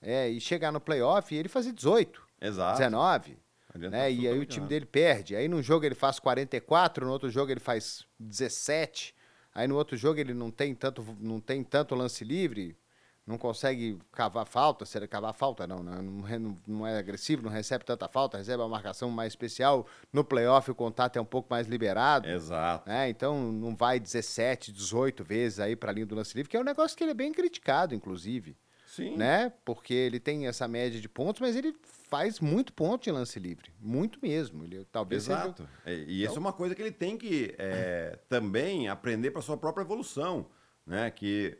[0.00, 2.78] é, e chegar no playoff e ele fazer 18, Exato.
[2.78, 3.38] 19.
[3.74, 4.12] Né?
[4.12, 5.34] E aí o time dele perde.
[5.34, 9.14] Aí num jogo ele faz 44, no outro jogo ele faz 17.
[9.54, 12.76] Aí no outro jogo ele não tem tanto, não tem tanto lance livre,
[13.26, 16.02] não consegue cavar falta, se ele cavar falta, não, né?
[16.38, 19.86] não, não, é agressivo, não recebe tanta falta, recebe uma marcação mais especial.
[20.12, 22.28] No playoff o contato é um pouco mais liberado.
[22.28, 22.88] Exato.
[22.88, 23.08] Né?
[23.10, 26.60] Então não vai 17, 18 vezes aí para a linha do lance livre, que é
[26.60, 28.56] um negócio que ele é bem criticado, inclusive.
[28.92, 29.16] Sim.
[29.16, 29.50] Né?
[29.64, 31.74] Porque ele tem essa média de pontos, mas ele
[32.10, 33.72] faz muito ponto de lance livre.
[33.80, 34.64] Muito mesmo.
[34.64, 35.66] Ele, talvez Exato.
[35.82, 35.98] Seja...
[35.98, 36.30] E, e então...
[36.30, 40.44] isso é uma coisa que ele tem que é, também aprender para sua própria evolução.
[40.86, 41.10] Né?
[41.10, 41.56] Que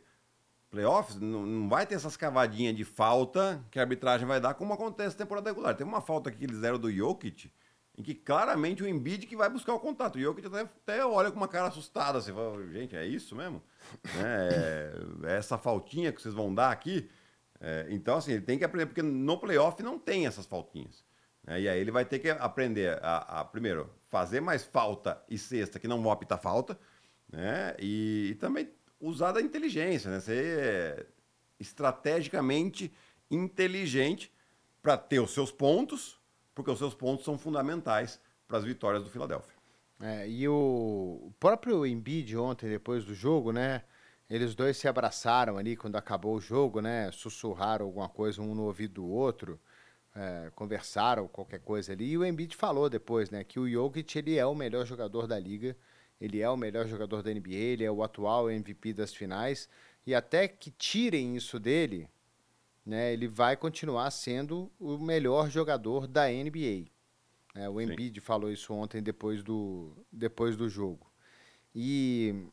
[0.69, 4.71] playoffs não, não vai ter essas cavadinhas de falta que a arbitragem vai dar, como
[4.71, 5.75] acontece na temporada regular.
[5.75, 7.51] Tem uma falta aqui que eles deram do Jokic,
[7.97, 10.17] em que claramente o Embiid que vai buscar o contato.
[10.17, 13.59] O Jokic até, até olha com uma cara assustada, assim, fala, gente, é isso mesmo?
[14.23, 14.93] é,
[15.31, 17.09] é essa faltinha que vocês vão dar aqui?
[17.65, 21.01] É, então, assim, ele tem que aprender, porque no playoff não tem essas faltinhas.
[21.45, 21.61] Né?
[21.61, 25.79] E aí ele vai ter que aprender a, a, primeiro, fazer mais falta e cesta
[25.79, 26.77] que não vão apitar falta,
[27.31, 27.73] né?
[27.79, 30.19] E, e também usar da inteligência, né?
[30.19, 31.07] Ser
[31.57, 32.93] estrategicamente
[33.31, 34.29] inteligente
[34.81, 36.19] para ter os seus pontos,
[36.53, 39.55] porque os seus pontos são fundamentais para as vitórias do Philadelphia.
[40.01, 43.83] É, e o próprio Embiid ontem, depois do jogo, né?
[44.33, 47.11] Eles dois se abraçaram ali quando acabou o jogo, né?
[47.11, 49.61] Sussurraram alguma coisa um no ouvido do outro,
[50.15, 52.09] é, conversaram qualquer coisa ali.
[52.09, 53.43] E o Embiid falou depois, né?
[53.43, 55.77] Que o Jokic ele é o melhor jogador da liga,
[56.19, 59.69] ele é o melhor jogador da NBA, ele é o atual MVP das finais.
[60.03, 62.09] E até que tirem isso dele,
[62.83, 63.13] né?
[63.13, 66.87] Ele vai continuar sendo o melhor jogador da NBA.
[67.53, 68.25] É, o Embiid Sim.
[68.25, 71.05] falou isso ontem depois do, depois do jogo.
[71.75, 72.47] E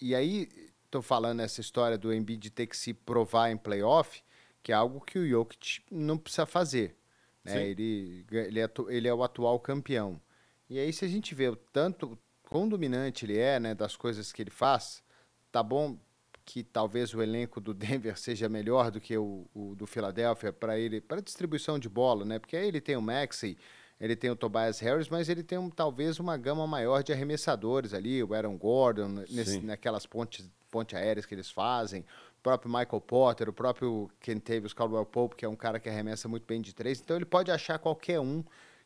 [0.00, 0.48] e aí,
[0.84, 4.22] estou falando essa história do Embiid ter que se provar em playoff,
[4.62, 6.96] que é algo que o Jokic não precisa fazer.
[7.44, 7.68] Né?
[7.68, 10.20] Ele, ele, é, ele é o atual campeão.
[10.68, 14.32] E aí, se a gente vê o tanto quão dominante ele é, né, das coisas
[14.32, 15.02] que ele faz,
[15.50, 15.98] tá bom
[16.44, 20.78] que talvez o elenco do Denver seja melhor do que o, o do Philadelphia para
[20.78, 22.38] ele, para distribuição de bola, né?
[22.38, 23.56] Porque aí ele tem o Maxey,
[24.00, 27.92] ele tem o Tobias Harris, mas ele tem um, talvez uma gama maior de arremessadores
[27.92, 32.00] ali, o Aaron Gordon, nesse, naquelas pontes, ponte aéreas que eles fazem,
[32.38, 36.28] o próprio Michael Potter, o próprio Kentavious Caldwell Pope, que é um cara que arremessa
[36.28, 38.42] muito bem de três, então ele pode achar qualquer um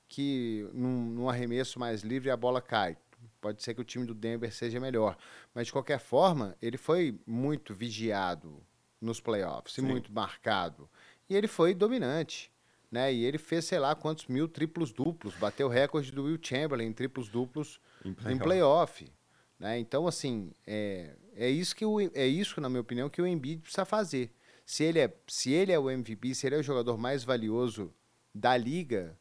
[0.09, 2.97] que num, num arremesso mais livre a bola cai.
[3.41, 5.17] Pode ser que o time do Denver seja melhor,
[5.55, 8.61] mas de qualquer forma, ele foi muito vigiado
[9.01, 9.83] nos playoffs, Sim.
[9.83, 10.89] e muito marcado.
[11.29, 12.51] E ele foi dominante
[12.95, 13.13] né?
[13.13, 16.87] E ele fez, sei lá, quantos mil triplos duplos, bateu o recorde do Will Chamberlain
[16.87, 19.13] em triplos duplos em, play em playoff.
[19.59, 19.81] Né?
[19.81, 23.63] Então, assim, é, é, isso que o, é isso, na minha opinião, que o Embiid
[23.63, 24.31] precisa fazer.
[24.65, 27.93] Se ele, é, se ele é o MVP, se ele é o jogador mais valioso
[28.33, 29.19] da liga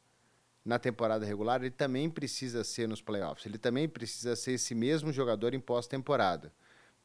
[0.64, 3.44] na temporada regular, ele também precisa ser nos playoffs.
[3.48, 6.54] Ele também precisa ser esse mesmo jogador em pós-temporada.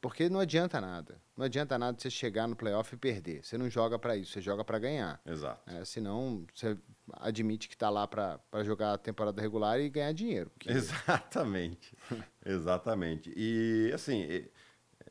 [0.01, 1.21] Porque não adianta nada.
[1.37, 3.45] Não adianta nada você chegar no playoff e perder.
[3.45, 5.21] Você não joga para isso, você joga para ganhar.
[5.27, 5.61] Exato.
[5.71, 6.77] É, senão, você
[7.15, 10.53] admite que está lá para jogar a temporada regular e ganhar dinheiro.
[10.65, 11.97] Exatamente.
[12.45, 13.33] Exatamente.
[13.37, 14.47] E, assim,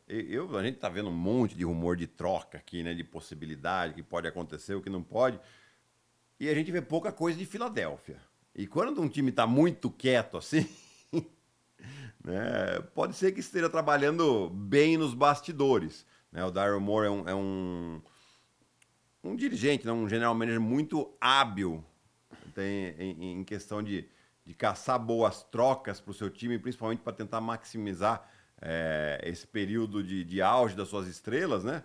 [0.08, 2.94] eu, a gente está vendo um monte de rumor de troca aqui, né?
[2.94, 5.38] De possibilidade, que pode acontecer, o que não pode.
[6.40, 8.22] E a gente vê pouca coisa de Filadélfia.
[8.56, 10.68] E quando um time está muito quieto assim.
[12.28, 16.06] né, pode ser que esteja trabalhando bem nos bastidores.
[16.32, 16.44] Né?
[16.44, 18.02] O Daryl Moore é um, é um,
[19.24, 19.92] um dirigente, né?
[19.94, 21.84] um general manager muito hábil
[22.54, 24.10] tem, em, em questão de,
[24.46, 28.30] de caçar boas trocas para o seu time, principalmente para tentar maximizar
[28.62, 31.84] é, esse período de, de auge das suas estrelas, né?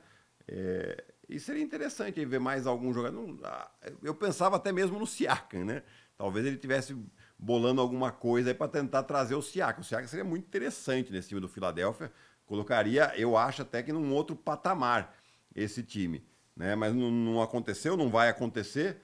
[0.49, 3.39] É, e seria interessante ver mais algum jogador.
[3.45, 3.71] Ah,
[4.03, 5.83] eu pensava até mesmo no Siakam, né?
[6.17, 6.97] Talvez ele tivesse
[7.43, 9.81] bolando alguma coisa aí para tentar trazer o Siaka.
[9.81, 12.13] O Siaka seria muito interessante nesse time do Philadelphia.
[12.47, 15.13] Colocaria, eu acho até que num outro patamar
[15.53, 16.25] esse time.
[16.55, 16.77] Né?
[16.77, 18.99] Mas não, não aconteceu, não vai acontecer.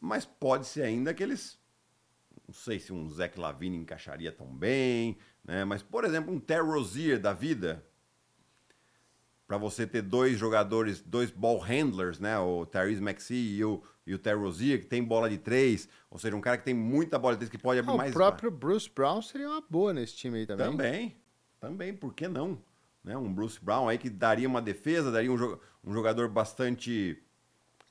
[0.00, 1.60] Mas pode ser ainda que eles.
[2.48, 5.18] Não sei se um Zach Lavine encaixaria tão bem.
[5.44, 5.62] Né?
[5.66, 7.84] Mas, por exemplo, um Terry Rozier da vida.
[9.46, 12.38] para você ter dois jogadores, dois ball handlers, né?
[12.38, 16.18] O Tyrese Maxey e o, e o Terry Rozier, que tem bola de três, ou
[16.18, 18.10] seja, um cara que tem muita bola de três, que pode abrir ah, mais...
[18.10, 20.66] O próprio Bruce Brown seria uma boa nesse time aí também.
[20.66, 21.16] Também,
[21.60, 22.58] também, por que não?
[23.04, 23.16] Né?
[23.16, 27.22] Um Bruce Brown aí que daria uma defesa, daria um, um jogador bastante...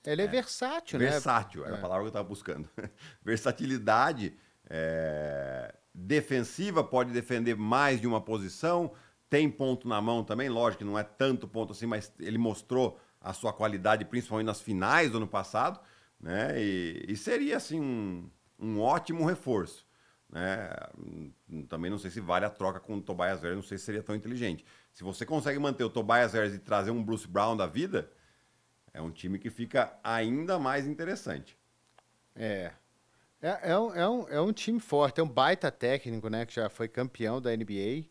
[0.06, 1.10] Ele é, é versátil, né?
[1.10, 1.78] Versátil, era é.
[1.78, 2.67] a palavra que eu estava buscando.
[3.24, 4.34] Versatilidade
[4.69, 5.74] é...
[5.93, 8.91] defensiva, pode defender mais de uma posição,
[9.30, 13.00] tem ponto na mão também, lógico que não é tanto ponto assim, mas ele mostrou
[13.21, 15.80] a sua qualidade, principalmente nas finais do ano passado,
[16.22, 16.62] né?
[16.62, 18.30] E, e seria assim um,
[18.60, 19.86] um ótimo reforço.
[20.30, 20.70] Né?
[21.68, 24.04] Também não sei se vale a troca com o Tobias Harris, não sei se seria
[24.04, 24.66] tão inteligente.
[24.94, 28.10] Se você consegue manter o Tobias Harris e trazer um Bruce Brown da vida,
[28.94, 31.58] é um time que fica ainda mais interessante.
[32.36, 32.72] É.
[33.42, 36.46] É, é, um, é, um, é um time forte, é um baita técnico, né?
[36.46, 38.06] Que já foi campeão da NBA.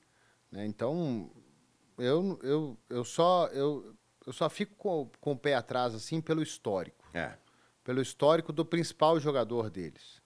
[0.50, 0.66] Né?
[0.66, 1.30] Então,
[1.96, 3.94] eu, eu, eu, só, eu,
[4.26, 7.08] eu só fico com, com o pé atrás assim pelo histórico.
[7.14, 7.34] É.
[7.82, 10.20] Pelo histórico do principal jogador deles.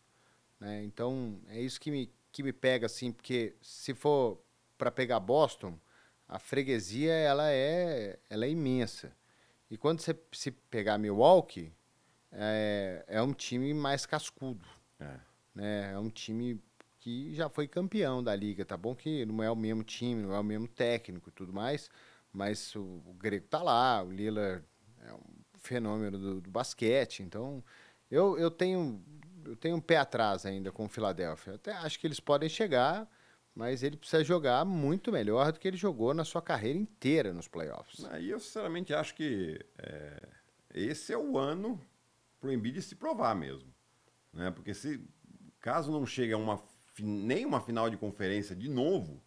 [0.59, 0.83] Né?
[0.85, 4.43] Então, é isso que me, que me pega, assim, porque se for
[4.77, 5.79] para pegar Boston,
[6.27, 9.17] a freguesia ela é, ela é imensa.
[9.71, 11.73] E quando você se pegar Milwaukee,
[12.33, 14.67] é, é um time mais cascudo.
[14.99, 15.19] É.
[15.55, 15.93] Né?
[15.93, 16.61] é um time
[16.99, 18.65] que já foi campeão da liga.
[18.65, 21.53] Tá bom que não é o mesmo time, não é o mesmo técnico e tudo
[21.53, 21.91] mais,
[22.33, 24.65] mas o, o Grego tá lá, o Lillard
[25.03, 25.34] é um
[25.67, 27.23] fenômeno do, do, basquete.
[27.23, 27.63] Então,
[28.11, 29.03] eu, eu tenho
[29.45, 31.55] eu tenho um pé atrás ainda com o Philadelphia.
[31.55, 33.07] Até acho que eles podem chegar,
[33.55, 37.47] mas ele precisa jogar muito melhor do que ele jogou na sua carreira inteira nos
[37.47, 38.05] playoffs.
[38.07, 40.29] Aí eu sinceramente acho que é,
[40.75, 41.79] esse é o ano
[42.41, 43.69] para o Embiid se provar mesmo,
[44.33, 44.51] né?
[44.51, 45.01] Porque se
[45.61, 46.63] caso não chegue a uma
[46.99, 49.21] nem uma final de conferência de novo,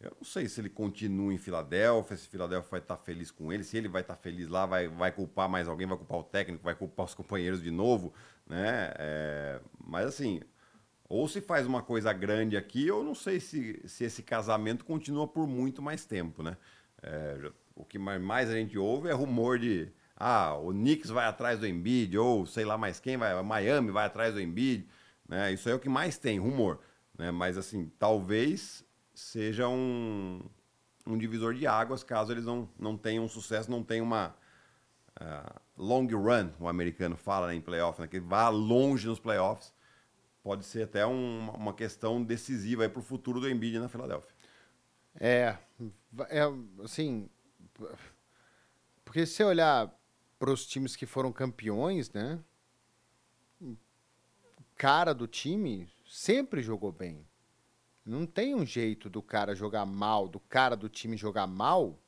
[0.00, 3.64] eu não sei se ele continua em Filadélfia, se Filadélfia vai estar feliz com ele,
[3.64, 6.62] se ele vai estar feliz lá, vai, vai culpar mais alguém, vai culpar o técnico,
[6.62, 8.12] vai culpar os companheiros de novo,
[8.46, 8.92] né?
[8.98, 10.40] É, mas assim,
[11.08, 15.26] ou se faz uma coisa grande aqui, eu não sei se, se esse casamento continua
[15.26, 16.56] por muito mais tempo, né?
[17.02, 21.58] É, o que mais a gente ouve é rumor de ah, o Knicks vai atrás
[21.60, 24.88] do Embiid, ou sei lá mais quem vai, Miami vai atrás do Embiid.
[25.28, 25.52] Né?
[25.52, 26.80] Isso é o que mais tem, rumor.
[27.18, 27.30] Né?
[27.30, 28.84] Mas, assim, talvez
[29.16, 30.40] seja um,
[31.06, 34.36] um divisor de águas caso eles não, não tenham sucesso, não tenham uma
[35.20, 38.06] uh, long run, o americano fala né, em playoff, né?
[38.06, 39.74] que vá longe nos playoffs.
[40.42, 44.30] Pode ser até um, uma questão decisiva para o futuro do Embiid na Filadélfia.
[45.18, 45.56] É,
[46.28, 46.42] é,
[46.84, 47.28] assim,
[49.04, 49.92] porque se você olhar
[50.38, 52.38] para os times que foram campeões, né?
[54.76, 57.26] cara do time sempre jogou bem.
[58.06, 61.98] Não tem um jeito do cara jogar mal, do cara do time jogar mal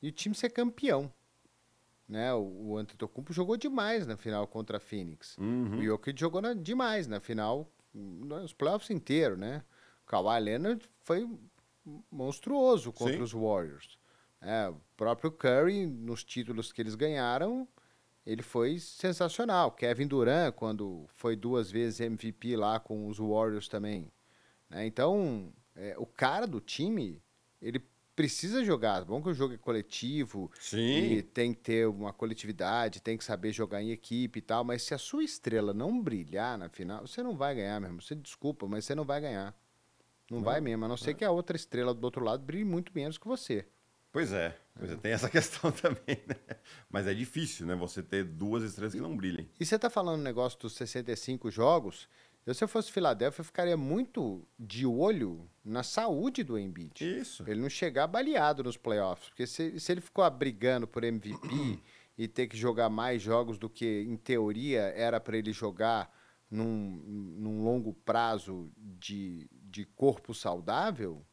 [0.00, 1.12] e o time ser campeão.
[2.08, 2.32] Né?
[2.32, 5.36] O, o Antetokounmpo jogou demais na final contra a Phoenix.
[5.36, 5.78] Uhum.
[5.78, 9.62] O Jokic jogou na, demais na final, nos playoffs inteiros, né?
[10.02, 11.28] O Kawhi Leonard foi
[12.10, 13.22] monstruoso contra Sim.
[13.22, 13.98] os Warriors.
[14.40, 17.68] É, o próprio Curry, nos títulos que eles ganharam,
[18.26, 19.72] ele foi sensacional.
[19.72, 24.10] Kevin Durant, quando foi duas vezes MVP lá com os Warriors também.
[24.74, 24.86] Né?
[24.86, 27.22] Então, é, o cara do time,
[27.62, 27.80] ele
[28.16, 29.02] precisa jogar.
[29.02, 31.12] É bom que o jogo é coletivo Sim.
[31.12, 34.64] e tem que ter uma coletividade, tem que saber jogar em equipe e tal.
[34.64, 38.02] Mas se a sua estrela não brilhar na final, você não vai ganhar mesmo.
[38.02, 39.56] Você desculpa, mas você não vai ganhar.
[40.30, 41.14] Não, não vai mesmo, a não ser é.
[41.14, 43.66] que a outra estrela do outro lado brilhe muito menos que você.
[44.10, 44.96] Pois é, pois é.
[44.96, 46.56] tem essa questão também, né?
[46.88, 47.74] Mas é difícil, né?
[47.74, 49.50] Você ter duas estrelas que não brilhem.
[49.60, 52.08] E você está falando um negócio dos 65 jogos.
[52.46, 57.20] Eu, se eu fosse Filadélfia, eu ficaria muito de olho na saúde do Embiid.
[57.20, 57.42] Isso.
[57.42, 59.30] Pra ele não chegar baleado nos playoffs.
[59.30, 61.48] Porque se, se ele ficou brigando por MVP
[62.18, 66.14] e ter que jogar mais jogos do que, em teoria, era para ele jogar
[66.50, 67.02] num,
[67.38, 71.24] num longo prazo de, de corpo saudável,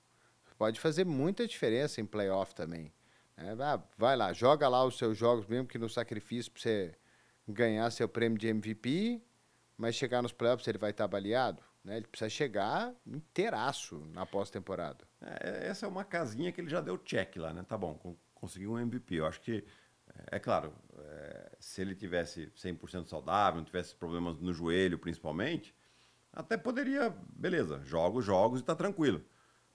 [0.58, 2.92] pode fazer muita diferença em playoff também.
[3.36, 3.56] É,
[3.98, 6.96] vai lá, joga lá os seus jogos, mesmo que no sacrifício para você
[7.48, 9.22] ganhar seu prêmio de MVP,
[9.82, 11.60] mas chegar nos playoffs ele vai estar baleado.
[11.84, 11.98] Né?
[11.98, 15.08] Ele precisa chegar inteiraço na pós-temporada.
[15.20, 17.66] É, essa é uma casinha que ele já deu check lá, né?
[17.68, 19.16] Tá bom, conseguiu um MVP.
[19.16, 19.66] Eu acho que,
[20.30, 25.76] é, é claro, é, se ele tivesse 100% saudável, não tivesse problemas no joelho principalmente,
[26.32, 29.26] até poderia, beleza, joga os jogos e tá tranquilo.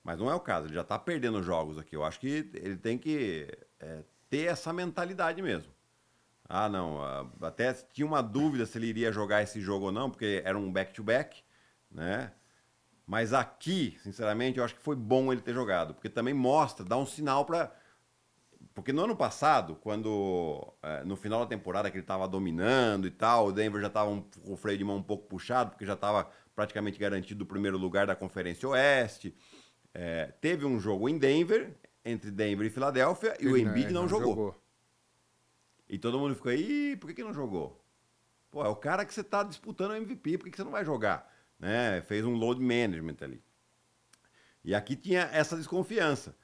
[0.05, 1.97] Mas não é o caso, ele já está perdendo jogos aqui.
[1.97, 3.49] Eu acho que ele tem que
[3.81, 5.76] é, ter essa mentalidade mesmo.
[6.49, 7.01] Ah, não.
[7.40, 10.72] Até tinha uma dúvida se ele iria jogar esse jogo ou não, porque era um
[10.72, 11.44] back-to-back, -back,
[11.90, 12.32] né?
[13.07, 16.97] Mas aqui, sinceramente, eu acho que foi bom ele ter jogado, porque também mostra, dá
[16.97, 17.72] um sinal para
[18.74, 23.11] Porque no ano passado, quando é, no final da temporada que ele estava dominando e
[23.11, 25.86] tal, o Denver já estava um, com o freio de mão um pouco puxado, porque
[25.86, 29.34] já estava praticamente garantido o primeiro lugar da Conferência Oeste.
[29.94, 34.09] É, teve um jogo em Denver, entre Denver e Filadélfia, e o Embiid não, não
[34.09, 34.34] jogou.
[34.34, 34.66] jogou.
[35.89, 37.84] E todo mundo ficou, ih, por que, que não jogou?
[38.51, 40.70] Pô, é o cara que você está disputando o MVP, por que, que você não
[40.72, 41.32] vai jogar?
[41.59, 42.01] Né?
[42.03, 43.43] Fez um load management ali.
[44.64, 46.37] E aqui tinha essa desconfiança.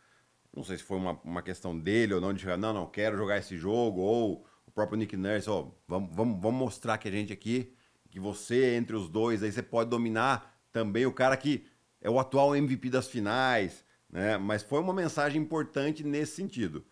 [0.55, 3.17] Não sei se foi uma, uma questão dele ou não, de chegar, não, não, quero
[3.17, 7.11] jogar esse jogo, ou o próprio Nick Nurse, ó, vamos, vamos, vamos mostrar que a
[7.11, 7.75] gente aqui,
[8.11, 11.67] que você, entre os dois, aí você pode dominar também o cara que
[12.01, 14.37] é o atual MVP das finais, né?
[14.37, 16.85] Mas foi uma mensagem importante nesse sentido.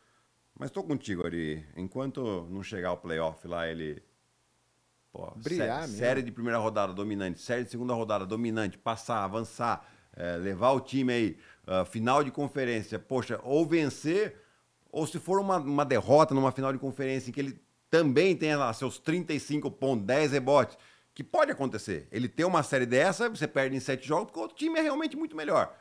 [0.60, 1.64] Mas tô contigo, Ari.
[1.74, 4.02] Enquanto não chegar o playoff lá, ele.
[5.10, 9.90] Pô, Brilhar, sé série de primeira rodada dominante, série de segunda rodada dominante, passar, avançar,
[10.14, 14.36] é, levar o time aí uh, final de conferência, poxa, ou vencer,
[14.92, 18.58] ou se for uma, uma derrota numa final de conferência em que ele também tenha
[18.58, 20.76] lá seus 35 pontos, 10 rebotes,
[21.14, 22.06] que pode acontecer.
[22.12, 24.82] Ele tem uma série dessa, você perde em 7 jogos, porque o outro time é
[24.82, 25.74] realmente muito melhor.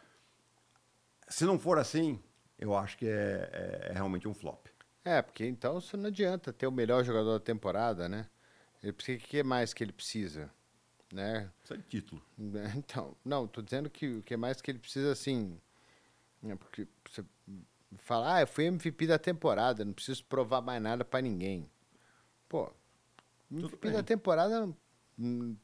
[1.28, 2.18] Se não for assim,
[2.60, 4.68] eu acho que é, é, é realmente um flop.
[5.04, 8.28] É, porque então isso não adianta ter o melhor jogador da temporada, né?
[8.84, 10.50] Ele precisa, o que mais que ele precisa?
[11.12, 11.50] Né?
[11.60, 12.22] Precisa de título.
[12.76, 15.60] Então, não, tô dizendo que o que mais que ele precisa, assim,
[16.44, 16.56] né?
[16.56, 17.24] Porque você
[17.98, 21.70] fala, ah, eu fui MVP da temporada, não preciso provar mais nada para ninguém.
[22.48, 22.72] Pô,
[23.52, 24.70] MVP da temporada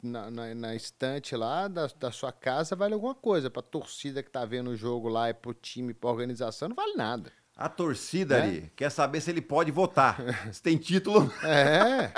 [0.04, 3.50] na, na, na, estante lá da, da sua casa vale alguma coisa.
[3.50, 6.96] Pra torcida que tá vendo o jogo lá e pro time, pra organização, não vale
[6.96, 7.32] nada.
[7.56, 8.44] A torcida né?
[8.44, 10.18] ali quer saber se ele pode votar.
[10.52, 11.32] se tem título.
[11.42, 12.12] É.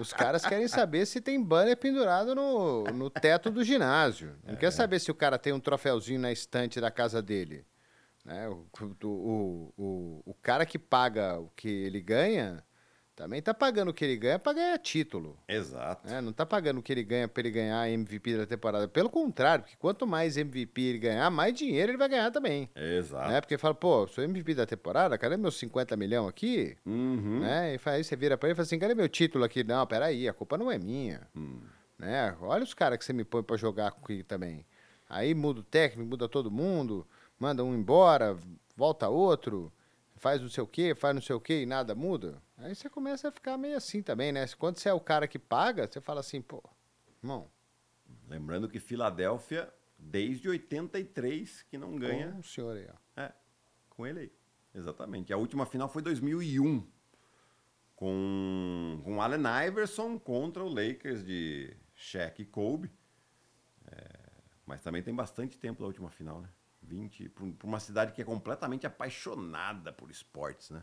[0.00, 4.36] Os caras querem saber se tem banner pendurado no, no teto do ginásio.
[4.44, 4.56] Não é.
[4.56, 7.64] quer saber se o cara tem um troféuzinho na estante da casa dele.
[8.24, 8.48] Né?
[8.48, 8.66] O,
[9.04, 12.64] o, o, o cara que paga o que ele ganha
[13.16, 15.38] também tá pagando o que ele ganha para ganhar título.
[15.46, 16.08] Exato.
[16.08, 16.20] Né?
[16.20, 18.88] Não tá pagando o que ele ganha para ele ganhar MVP da temporada.
[18.88, 22.68] Pelo contrário, porque quanto mais MVP ele ganhar, mais dinheiro ele vai ganhar também.
[22.74, 23.30] Exato.
[23.30, 23.40] Né?
[23.40, 26.76] Porque fala, pô, sou MVP da temporada, cadê meus 50 milhões aqui?
[26.84, 27.40] Uhum.
[27.40, 27.76] Né?
[27.76, 29.62] E aí você vira para ele e fala assim, cadê meu título aqui?
[29.62, 31.20] Não, peraí, a culpa não é minha.
[31.36, 31.60] Hum.
[31.96, 32.36] Né?
[32.40, 34.66] Olha os caras que você me põe para jogar aqui também.
[35.08, 37.06] Aí muda o técnico, muda todo mundo,
[37.38, 38.36] manda um embora,
[38.76, 39.72] volta outro
[40.24, 42.88] faz não sei o quê, faz não sei o quê e nada muda, aí você
[42.88, 44.46] começa a ficar meio assim também, né?
[44.58, 46.64] Quando você é o cara que paga, você fala assim, pô,
[47.22, 47.50] irmão.
[48.26, 52.32] Lembrando que Filadélfia, desde 83, que não ganha.
[52.32, 53.20] Com o senhor aí, ó.
[53.20, 53.34] É,
[53.90, 54.32] com ele aí.
[54.74, 55.30] Exatamente.
[55.30, 56.90] A última final foi 2001,
[57.94, 62.90] com, com Allen Iverson contra o Lakers de Shaq e Kobe.
[63.88, 64.08] É,
[64.64, 66.48] mas também tem bastante tempo da última final, né?
[66.84, 70.82] 20, para uma cidade que é completamente apaixonada por esportes, né?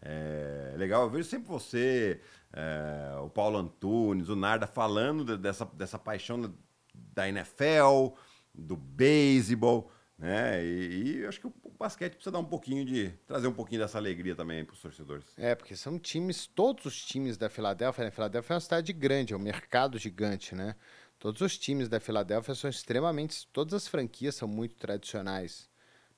[0.00, 2.20] É legal, eu vejo sempre você,
[2.52, 6.52] é, o Paulo Antunes, o Narda falando dessa, dessa paixão
[6.92, 8.14] da NFL,
[8.52, 10.64] do beisebol, né?
[10.64, 13.08] E, e acho que o, o basquete precisa dar um pouquinho de.
[13.26, 15.26] trazer um pouquinho dessa alegria também para os torcedores.
[15.36, 18.10] É, porque são times, todos os times da Filadélfia, né?
[18.10, 20.76] Filadélfia é uma cidade grande, é um mercado gigante, né?
[21.18, 23.46] Todos os times da Filadélfia são extremamente.
[23.48, 25.68] Todas as franquias são muito tradicionais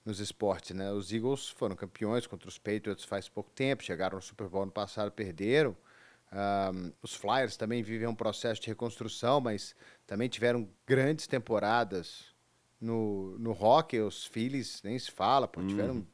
[0.05, 0.93] nos esportes, né?
[0.93, 4.73] Os Eagles foram campeões contra os Patriots faz pouco tempo, chegaram no Super Bowl no
[4.73, 5.77] passado, perderam.
[6.33, 9.75] Um, os Flyers também vivem um processo de reconstrução, mas
[10.07, 12.27] também tiveram grandes temporadas
[12.81, 14.01] no, no hockey.
[14.01, 16.07] Os Phillies nem se fala, pô, tiveram uhum.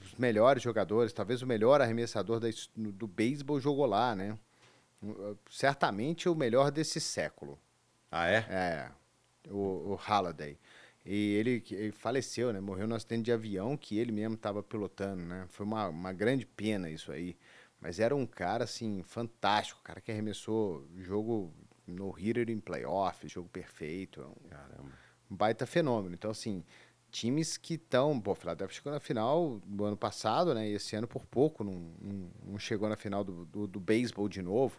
[0.00, 4.38] os melhores jogadores, talvez o melhor arremessador da, do beisebol jogou lá, né?
[5.50, 7.58] Certamente o melhor desse século.
[8.10, 8.36] Ah, é?
[8.48, 8.90] É.
[9.50, 10.58] O, o Halliday.
[11.04, 12.60] E ele, ele, faleceu, né?
[12.60, 15.46] Morreu num acidente de avião que ele mesmo estava pilotando, né?
[15.48, 17.36] Foi uma, uma grande pena isso aí.
[17.80, 19.80] Mas era um cara, assim, fantástico.
[19.82, 21.52] cara que arremessou jogo
[21.86, 24.20] no hitter em playoff, jogo perfeito.
[24.20, 24.92] É um, Caramba.
[25.30, 26.14] um baita fenômeno.
[26.14, 26.64] Então, assim,
[27.10, 28.20] times que estão...
[28.20, 30.68] Pô, o Philadelphia chegou na final do ano passado, né?
[30.68, 34.28] E esse ano, por pouco, não, não, não chegou na final do, do, do beisebol
[34.28, 34.76] de novo.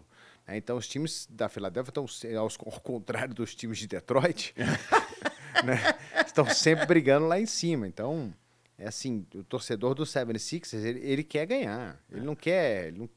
[0.49, 2.05] É, então, os times da Filadélfia estão,
[2.37, 4.53] ao contrário dos times de Detroit,
[5.63, 5.77] né,
[6.25, 7.87] estão sempre brigando lá em cima.
[7.87, 8.33] Então,
[8.77, 12.01] é assim, o torcedor do 76ers, ele, ele quer ganhar.
[12.11, 12.87] Ele não quer...
[12.87, 13.09] Ele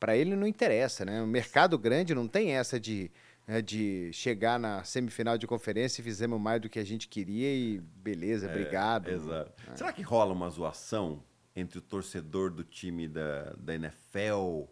[0.00, 1.22] para ele não interessa, né?
[1.22, 3.10] O mercado grande não tem essa de,
[3.46, 7.54] né, de chegar na semifinal de conferência e fizemos mais do que a gente queria
[7.54, 9.10] e beleza, é, obrigado.
[9.10, 9.52] Exato.
[9.70, 9.76] É.
[9.76, 11.22] Será que rola uma zoação
[11.54, 14.62] entre o torcedor do time da, da NFL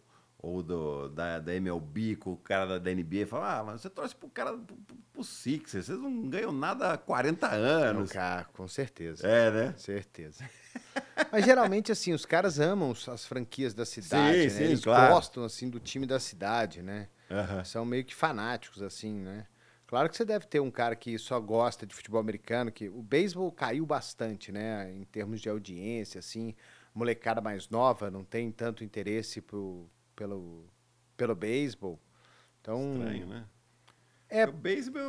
[0.41, 4.15] ou do, da, da MLB com o cara da, NBA fala, ah, mas você torce
[4.15, 4.77] pro cara pro,
[5.11, 8.11] pro Sixers, vocês não ganham nada há 40 anos.
[8.11, 9.27] Cara, com certeza.
[9.27, 9.73] É, né?
[9.77, 10.49] Certeza.
[11.29, 14.49] Mas geralmente, assim, os caras amam as franquias da cidade, Sim, né?
[14.49, 15.13] sim, Eles claro.
[15.13, 17.09] gostam, assim, do time da cidade, né?
[17.29, 17.63] Aham.
[17.65, 19.45] São meio que fanáticos, assim, né?
[19.85, 23.01] Claro que você deve ter um cara que só gosta de futebol americano, que o
[23.01, 24.89] beisebol caiu bastante, né?
[24.93, 26.55] Em termos de audiência, assim.
[26.93, 29.89] Molecada mais nova não tem tanto interesse pro,
[30.19, 30.65] pelo,
[31.15, 31.97] pelo beisebol.
[32.59, 33.45] Então, Estranho, né?
[34.27, 34.45] É.
[34.45, 35.01] O beisebol,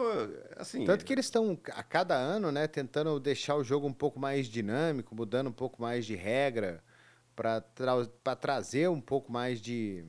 [0.57, 0.85] assim...
[0.85, 4.47] tanto que eles estão a cada ano, né, tentando deixar o jogo um pouco mais
[4.47, 6.83] dinâmico, mudando um pouco mais de regra
[7.35, 10.05] para tra trazer um pouco mais de,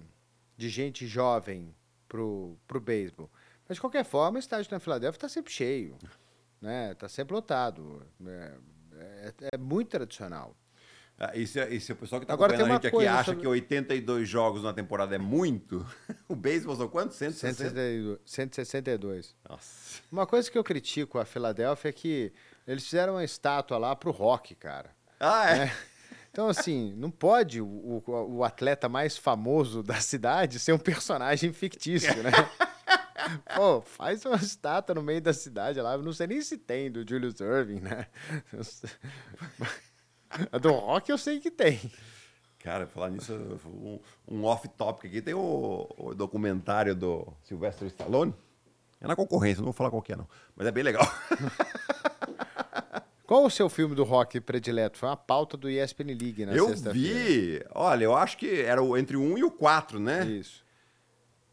[0.56, 1.76] de gente jovem
[2.08, 3.30] pro, pro beisebol.
[3.68, 5.98] Mas de qualquer forma, o estádio na Filadélfia está sempre cheio,
[6.62, 6.94] né?
[6.94, 8.06] Tá sempre lotado.
[8.26, 8.58] É,
[8.94, 10.56] é- é muito tradicional.
[11.24, 13.24] Ah, E se, e se o pessoal que está Agora, acompanhando a gente aqui acha
[13.26, 15.86] sobre- que 82 jogos na temporada é muito,
[16.28, 17.16] o beisebol são quantos?
[17.18, 17.70] 160?
[17.70, 18.20] 162.
[18.26, 19.36] 162.
[19.48, 20.02] Nossa.
[20.12, 22.34] Uma coisa que eu critico a Filadélfia é que
[22.68, 24.90] eles fizeram uma estátua lá pro rock, cara.
[25.20, 25.72] Ah, é?
[26.32, 28.04] Então, assim, não pode o, o,
[28.38, 32.32] o atleta mais famoso da cidade ser um personagem fictício, né?
[33.56, 35.94] Pô, faz uma estátua no meio da cidade lá.
[35.94, 38.08] Eu não sei nem se tem do Julius Irving, né?
[40.52, 41.80] A do rock eu sei que tem.
[42.60, 43.34] Cara, falar nisso,
[43.66, 48.34] um, um off-topic aqui, tem o, o documentário do Sylvester Stallone.
[49.00, 50.28] É na concorrência, não vou falar qual é, não.
[50.56, 51.04] Mas é bem legal.
[53.32, 54.98] Qual o seu filme do rock predileto?
[54.98, 59.16] Foi uma pauta do ESPN League na eu vi, olha, eu acho que era entre
[59.16, 60.26] o 1 e o 4, né?
[60.26, 60.62] Isso.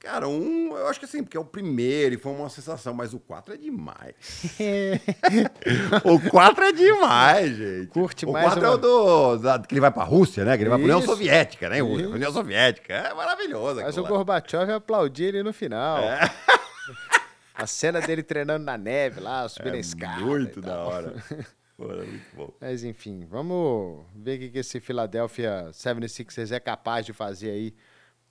[0.01, 3.12] Cara, um, eu acho que assim, porque é o primeiro e foi uma sensação, mas
[3.12, 4.14] o 4 é demais.
[6.05, 7.86] o 4 é demais, gente.
[7.88, 10.57] Curte o mais 4 é uma- o do, da- que ele vai pra Rússia, né?
[10.57, 11.03] Que ele vai pra União.
[11.03, 11.78] Soviética, né?
[11.78, 12.11] Isso.
[12.11, 12.94] União Soviética.
[12.94, 13.80] É maravilhoso.
[13.82, 14.09] Mas o lá.
[14.09, 15.99] Gorbachev aplaudia ele no final.
[15.99, 16.30] É.
[17.55, 20.20] A cena dele treinando na neve lá, subindo a escada.
[20.20, 21.14] É Muito da hora.
[21.76, 22.53] Muito bom.
[22.61, 27.74] Mas enfim, vamos ver o que que esse Philadelphia 76ers é capaz de fazer aí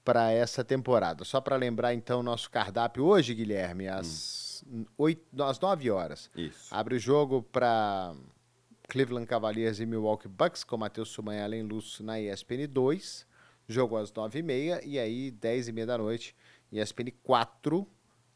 [0.07, 1.25] para essa temporada.
[1.25, 4.63] Só para lembrar então nosso cardápio hoje, Guilherme, às,
[4.97, 6.31] oito, às 9 horas.
[6.33, 6.73] Isso.
[6.73, 8.15] Abre o jogo para
[8.87, 13.27] Cleveland Cavaliers e Milwaukee Bucks com Matheus Sumanhela em Lúcio na ESPN 2.
[13.67, 16.33] Jogo às 9h30 e aí 10h30 da noite,
[16.71, 17.85] ESPN 4.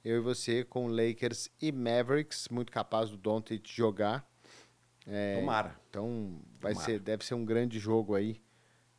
[0.04, 4.30] Eu e você com Lakers e Mavericks, muito capaz do Doncic jogar.
[5.08, 5.80] É, Tomara.
[5.90, 6.92] Então, vai Tomara.
[6.92, 8.42] ser, deve ser um grande jogo aí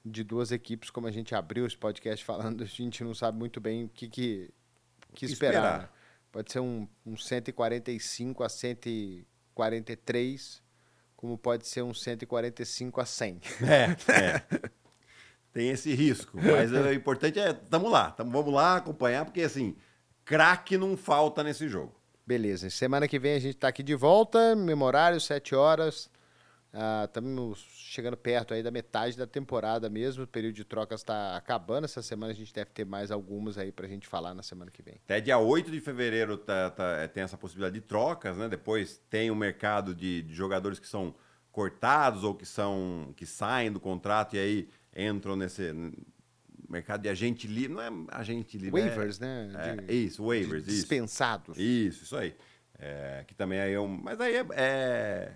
[0.04, 3.60] de duas equipes, como a gente abriu esse podcast falando, a gente não sabe muito
[3.60, 4.50] bem o que, que,
[5.14, 5.54] que esperar.
[5.54, 5.82] esperar.
[5.82, 5.88] né?
[6.30, 10.62] Pode ser um, um 145 a 143,
[11.14, 13.40] como pode ser um 145 a 100.
[13.62, 14.42] É, é.
[15.52, 16.38] Tem esse risco.
[16.40, 18.10] Mas o importante é, tamo lá.
[18.10, 19.76] Tamo, vamos lá acompanhar, porque assim,
[20.24, 21.94] craque não falta nesse jogo.
[22.26, 26.08] Beleza, semana que vem a gente está aqui de volta, mesmo horário, 7 horas.
[27.04, 31.84] Estamos chegando perto aí da metade da temporada mesmo, o período de trocas está acabando.
[31.84, 34.70] Essa semana a gente deve ter mais algumas aí para a gente falar na semana
[34.70, 34.94] que vem.
[35.04, 38.48] Até dia 8 de fevereiro tá- tá- é, tem essa possibilidade de trocas, né?
[38.48, 41.14] Depois tem o mercado de, de jogadores que são
[41.50, 45.74] cortados ou que são que saem do contrato e aí entram nesse
[46.70, 47.74] mercado de agente livre.
[47.74, 48.80] Não é agente livre.
[48.80, 49.52] é- Waivers, né?
[49.54, 50.76] É, de- isso, waivers, isso.
[50.76, 51.58] dispensados.
[51.58, 52.34] Isso, isso aí.
[52.78, 53.86] É, que também aí é um.
[53.88, 55.34] Mas aí é,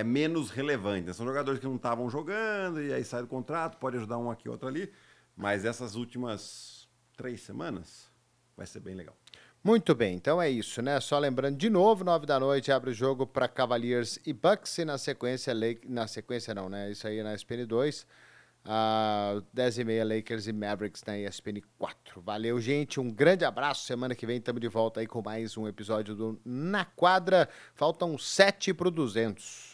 [0.00, 1.06] é, menos relevante.
[1.06, 1.12] né?
[1.12, 4.48] São jogadores que não estavam jogando e aí sai do contrato, pode ajudar um aqui,
[4.48, 4.90] outro ali.
[5.36, 8.10] Mas essas últimas três semanas
[8.56, 9.16] vai ser bem legal.
[9.62, 10.98] Muito bem, então é isso, né?
[11.00, 14.86] Só lembrando de novo, nove da noite abre o jogo para Cavaliers e Bucks e
[14.86, 15.86] na sequência, Lake...
[15.86, 16.90] na sequência não, né?
[16.90, 18.06] Isso aí é na ESPN 2.
[18.62, 22.20] Uh, 10 e meia Lakers e Mavericks na ESPN 4.
[22.20, 23.00] Valeu, gente.
[23.00, 23.86] Um grande abraço.
[23.86, 27.48] Semana que vem estamos de volta aí com mais um episódio do Na Quadra.
[27.74, 29.69] Faltam 7 para o 200.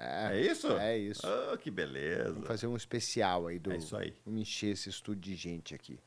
[0.00, 0.68] É isso?
[0.78, 1.26] É isso.
[1.26, 2.32] Ah, que beleza.
[2.32, 3.72] Vamos fazer um especial aí do.
[3.72, 4.14] É isso aí.
[4.24, 5.98] Vamos encher esse estúdio de gente aqui.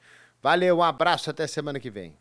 [0.42, 2.18] Valeu, um abraço, até semana que vem.